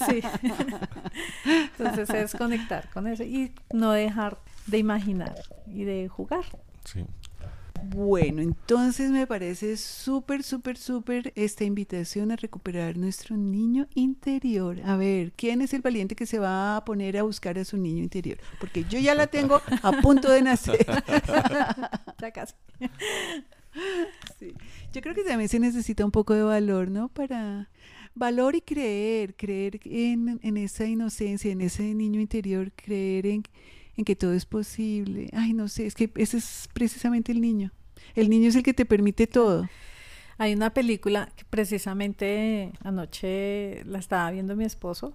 sí. 0.06 0.20
Entonces 1.78 2.10
es 2.10 2.34
conectar 2.34 2.90
con 2.90 3.06
eso 3.06 3.22
y 3.24 3.52
no 3.72 3.92
dejar 3.92 4.38
de 4.66 4.78
imaginar 4.78 5.34
y 5.66 5.84
de 5.84 6.06
jugar. 6.08 6.44
Sí. 6.84 7.04
Bueno, 7.84 8.42
entonces 8.42 9.10
me 9.10 9.26
parece 9.26 9.76
súper, 9.76 10.42
súper, 10.42 10.76
súper 10.76 11.32
esta 11.36 11.64
invitación 11.64 12.30
a 12.30 12.36
recuperar 12.36 12.96
nuestro 12.96 13.36
niño 13.36 13.86
interior. 13.94 14.80
A 14.84 14.96
ver, 14.96 15.32
¿quién 15.32 15.62
es 15.62 15.74
el 15.74 15.82
valiente 15.82 16.14
que 16.14 16.26
se 16.26 16.38
va 16.38 16.76
a 16.76 16.84
poner 16.84 17.16
a 17.16 17.22
buscar 17.22 17.58
a 17.58 17.64
su 17.64 17.76
niño 17.76 18.02
interior? 18.02 18.38
Porque 18.60 18.84
yo 18.84 18.98
ya 18.98 19.14
la 19.14 19.26
tengo 19.26 19.60
a 19.82 19.92
punto 20.00 20.30
de 20.30 20.42
nacer. 20.42 20.86
Ya 22.20 22.32
casi. 22.32 22.54
Sí. 24.38 24.52
Yo 24.92 25.00
creo 25.00 25.14
que 25.14 25.22
también 25.22 25.48
se 25.48 25.60
necesita 25.60 26.04
un 26.04 26.10
poco 26.10 26.34
de 26.34 26.42
valor, 26.42 26.90
¿no? 26.90 27.08
Para 27.08 27.70
valor 28.14 28.56
y 28.56 28.60
creer, 28.60 29.36
creer 29.36 29.80
en, 29.84 30.40
en 30.42 30.56
esa 30.56 30.84
inocencia, 30.86 31.52
en 31.52 31.60
ese 31.60 31.94
niño 31.94 32.20
interior, 32.20 32.72
creer 32.72 33.26
en, 33.26 33.44
en 33.98 34.04
que 34.04 34.16
todo 34.16 34.32
es 34.32 34.46
posible. 34.46 35.28
Ay, 35.34 35.52
no 35.52 35.68
sé, 35.68 35.84
es 35.84 35.94
que 35.94 36.10
ese 36.14 36.38
es 36.38 36.68
precisamente 36.72 37.32
el 37.32 37.40
niño. 37.40 37.72
El 38.14 38.30
niño 38.30 38.48
es 38.48 38.54
el 38.54 38.62
que 38.62 38.72
te 38.72 38.86
permite 38.86 39.26
todo. 39.26 39.68
Hay 40.38 40.54
una 40.54 40.72
película 40.72 41.32
que 41.34 41.44
precisamente 41.44 42.72
anoche 42.84 43.82
la 43.84 43.98
estaba 43.98 44.30
viendo 44.30 44.54
mi 44.54 44.64
esposo 44.64 45.14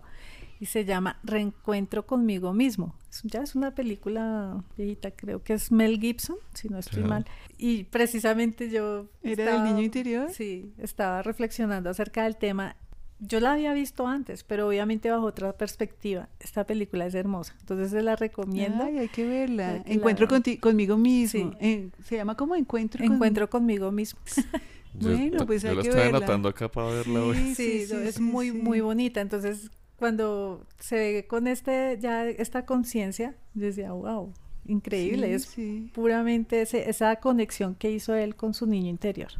y 0.60 0.66
se 0.66 0.84
llama 0.84 1.18
Reencuentro 1.24 2.06
conmigo 2.06 2.54
mismo. 2.54 2.94
Ya 3.24 3.42
es 3.42 3.56
una 3.56 3.74
película 3.74 4.62
viejita, 4.76 5.12
creo 5.12 5.42
que 5.42 5.54
es 5.54 5.72
Mel 5.72 5.98
Gibson, 6.00 6.36
si 6.54 6.68
no 6.68 6.78
estoy 6.78 7.04
mal. 7.04 7.26
Y 7.58 7.86
precisamente 7.86 8.70
yo... 8.70 9.08
¿Era 9.22 9.54
del 9.54 9.64
niño 9.64 9.82
interior? 9.82 10.30
Sí, 10.30 10.74
estaba 10.78 11.22
reflexionando 11.22 11.90
acerca 11.90 12.24
del 12.24 12.36
tema 12.36 12.76
yo 13.26 13.40
la 13.40 13.54
había 13.54 13.74
visto 13.74 14.08
antes, 14.08 14.44
pero 14.44 14.68
obviamente 14.68 15.10
bajo 15.10 15.26
otra 15.26 15.54
perspectiva. 15.54 16.30
Esta 16.40 16.66
película 16.66 17.06
es 17.06 17.16
hermosa, 17.16 17.56
entonces 17.60 17.92
se 17.92 18.02
la 18.02 18.16
recomiendo. 18.16 18.84
Ay, 18.84 19.00
hay 19.00 19.08
que 19.08 19.26
verla. 19.26 19.82
Encuentro 19.86 20.28
conmigo 20.60 20.98
mismo. 20.98 21.56
Eh, 21.60 21.90
se 22.04 22.18
llama 22.18 22.36
como 22.36 22.56
Encuentro. 22.56 23.04
Encuentro 23.04 23.50
conmigo 23.50 23.92
mismo. 23.92 24.20
bueno, 24.94 25.46
pues 25.46 25.64
hay 25.66 25.76
la 25.76 25.82
estoy 25.82 26.02
anotando 26.02 26.50
acá 26.50 26.70
para 26.70 26.88
verla 26.88 27.24
hoy. 27.24 27.56
Sí, 27.56 27.86
es 27.90 28.20
muy, 28.20 28.52
muy 28.52 28.82
bonita. 28.82 29.22
Entonces, 29.22 29.72
cuando 29.98 30.66
se 30.80 30.96
ve 30.96 31.28
con 31.28 31.48
este, 31.48 31.98
ya 32.00 32.28
esta 32.28 32.66
conciencia, 32.66 33.36
yo 33.54 33.66
decía, 33.66 33.92
wow, 33.94 34.34
increíble, 34.66 35.34
es 35.34 35.56
puramente 35.94 36.62
esa 36.62 37.16
conexión 37.18 37.76
que 37.76 37.92
hizo 37.92 38.16
él 38.16 38.36
con 38.36 38.54
su 38.54 38.66
niño 38.66 38.90
interior 38.90 39.32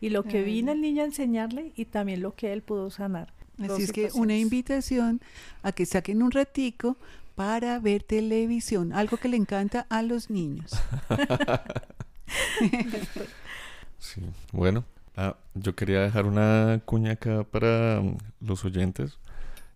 y 0.00 0.10
lo 0.10 0.24
que 0.24 0.42
vino 0.42 0.72
el 0.72 0.80
niño 0.80 1.02
a 1.02 1.06
enseñarle 1.06 1.72
y 1.76 1.86
también 1.86 2.22
lo 2.22 2.34
que 2.34 2.52
él 2.52 2.62
pudo 2.62 2.90
sanar. 2.90 3.32
Así 3.58 3.82
es 3.82 3.92
que 3.92 4.10
una 4.14 4.36
invitación 4.36 5.20
a 5.62 5.72
que 5.72 5.86
saquen 5.86 6.22
un 6.22 6.30
ratico 6.30 6.96
para 7.34 7.78
ver 7.78 8.02
televisión, 8.02 8.92
algo 8.92 9.16
que 9.16 9.28
le 9.28 9.36
encanta 9.36 9.86
a 9.88 10.02
los 10.02 10.30
niños. 10.30 10.72
sí, 13.98 14.22
bueno, 14.52 14.84
ah, 15.16 15.36
yo 15.54 15.74
quería 15.74 16.00
dejar 16.00 16.26
una 16.26 16.80
cuña 16.84 17.12
acá 17.12 17.44
para 17.44 18.02
los 18.40 18.64
oyentes. 18.64 19.18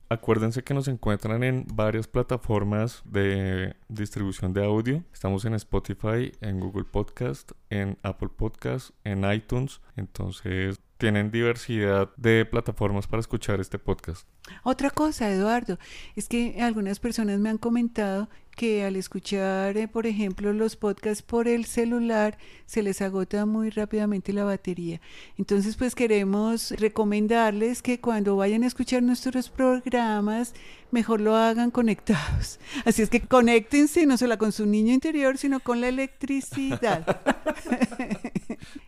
Acuérdense 0.08 0.62
que 0.62 0.72
nos 0.72 0.86
encuentran 0.86 1.42
en 1.42 1.66
varias 1.74 2.06
plataformas 2.06 3.02
de 3.04 3.74
distribución 3.88 4.52
de 4.52 4.64
audio. 4.64 5.02
Estamos 5.12 5.44
en 5.44 5.54
Spotify, 5.54 6.30
en 6.40 6.60
Google 6.60 6.84
Podcast, 6.84 7.50
en 7.70 7.98
Apple 8.04 8.28
Podcast, 8.28 8.90
en 9.02 9.28
iTunes. 9.28 9.80
Entonces 9.96 10.78
tienen 10.98 11.32
diversidad 11.32 12.10
de 12.16 12.44
plataformas 12.44 13.08
para 13.08 13.20
escuchar 13.20 13.58
este 13.58 13.80
podcast. 13.80 14.28
Otra 14.62 14.90
cosa, 14.90 15.30
Eduardo, 15.30 15.78
es 16.14 16.28
que 16.28 16.56
algunas 16.60 16.98
personas 16.98 17.38
me 17.38 17.48
han 17.48 17.58
comentado 17.58 18.28
que 18.56 18.84
al 18.84 18.96
escuchar, 18.96 19.76
eh, 19.76 19.86
por 19.86 20.06
ejemplo, 20.06 20.52
los 20.52 20.76
podcasts 20.76 21.22
por 21.22 21.46
el 21.46 21.66
celular, 21.66 22.38
se 22.64 22.82
les 22.82 23.02
agota 23.02 23.44
muy 23.44 23.68
rápidamente 23.68 24.32
la 24.32 24.44
batería. 24.44 25.00
Entonces, 25.36 25.76
pues 25.76 25.94
queremos 25.94 26.70
recomendarles 26.70 27.82
que 27.82 28.00
cuando 28.00 28.34
vayan 28.34 28.64
a 28.64 28.66
escuchar 28.66 29.02
nuestros 29.02 29.50
programas, 29.50 30.54
mejor 30.90 31.20
lo 31.20 31.36
hagan 31.36 31.70
conectados. 31.70 32.58
Así 32.86 33.02
es 33.02 33.10
que 33.10 33.20
conéctense 33.20 34.06
no 34.06 34.16
solo 34.16 34.38
con 34.38 34.52
su 34.52 34.64
niño 34.64 34.94
interior, 34.94 35.36
sino 35.36 35.60
con 35.60 35.80
la 35.80 35.88
electricidad. 35.88 37.06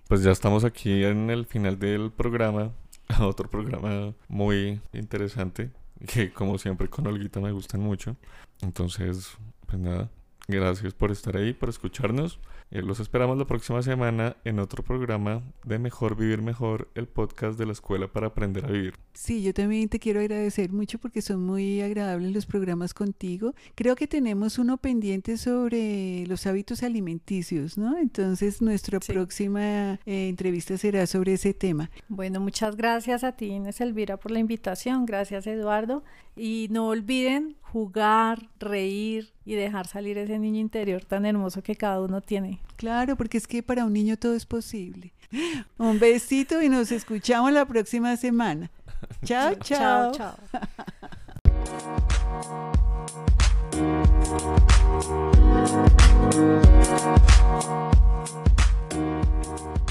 Pues 0.08 0.22
ya 0.22 0.30
estamos 0.30 0.64
aquí 0.64 1.04
en 1.04 1.28
el 1.28 1.44
final 1.44 1.78
del 1.78 2.10
programa, 2.10 2.72
otro 3.20 3.48
programa 3.48 4.14
muy 4.28 4.80
interesante, 4.92 5.70
que 6.06 6.32
como 6.32 6.58
siempre 6.58 6.88
con 6.88 7.06
Olguita 7.06 7.40
me 7.40 7.52
gustan 7.52 7.80
mucho. 7.80 8.16
Entonces, 8.60 9.36
pues 9.66 9.78
nada, 9.80 10.10
gracias 10.56 10.94
por 10.94 11.10
estar 11.10 11.36
ahí, 11.36 11.52
por 11.52 11.68
escucharnos. 11.68 12.40
Eh, 12.70 12.80
los 12.80 13.00
esperamos 13.00 13.36
la 13.36 13.46
próxima 13.46 13.82
semana 13.82 14.36
en 14.44 14.58
otro 14.58 14.82
programa 14.82 15.42
de 15.64 15.78
Mejor 15.78 16.16
Vivir 16.16 16.40
Mejor, 16.40 16.88
el 16.94 17.06
podcast 17.06 17.58
de 17.58 17.66
la 17.66 17.72
Escuela 17.72 18.08
para 18.08 18.28
Aprender 18.28 18.64
a 18.64 18.68
Vivir. 18.68 18.94
Sí, 19.12 19.42
yo 19.42 19.52
también 19.52 19.90
te 19.90 19.98
quiero 19.98 20.20
agradecer 20.20 20.72
mucho 20.72 20.98
porque 20.98 21.20
son 21.20 21.44
muy 21.44 21.82
agradables 21.82 22.32
los 22.32 22.46
programas 22.46 22.94
contigo. 22.94 23.54
Creo 23.74 23.94
que 23.94 24.06
tenemos 24.06 24.58
uno 24.58 24.78
pendiente 24.78 25.36
sobre 25.36 26.26
los 26.26 26.46
hábitos 26.46 26.82
alimenticios, 26.82 27.76
¿no? 27.76 27.98
Entonces 27.98 28.62
nuestra 28.62 29.00
próxima 29.00 29.94
eh, 30.06 30.28
entrevista 30.28 30.78
será 30.78 31.06
sobre 31.06 31.34
ese 31.34 31.52
tema. 31.52 31.90
Bueno, 32.08 32.40
muchas 32.40 32.76
gracias 32.76 33.22
a 33.22 33.32
ti, 33.32 33.46
Inés 33.46 33.82
Elvira, 33.82 34.16
por 34.16 34.30
la 34.30 34.38
invitación. 34.38 35.04
Gracias, 35.04 35.46
Eduardo. 35.46 36.04
Y 36.36 36.68
no 36.70 36.88
olviden 36.88 37.56
jugar, 37.72 38.48
reír 38.58 39.32
y 39.44 39.54
dejar 39.54 39.86
salir 39.86 40.18
ese 40.18 40.38
niño 40.38 40.60
interior 40.60 41.04
tan 41.04 41.26
hermoso 41.26 41.62
que 41.62 41.76
cada 41.76 42.00
uno 42.00 42.20
tiene. 42.20 42.60
Claro, 42.76 43.16
porque 43.16 43.38
es 43.38 43.46
que 43.46 43.62
para 43.62 43.84
un 43.84 43.92
niño 43.92 44.16
todo 44.16 44.34
es 44.34 44.46
posible. 44.46 45.12
Un 45.78 45.98
besito 45.98 46.62
y 46.62 46.68
nos 46.68 46.90
escuchamos 46.90 47.52
la 47.52 47.66
próxima 47.66 48.16
semana. 48.16 48.70
chao. 49.24 49.54
chao. 49.56 50.12
chao. 50.12 50.36
chao. 50.50 50.60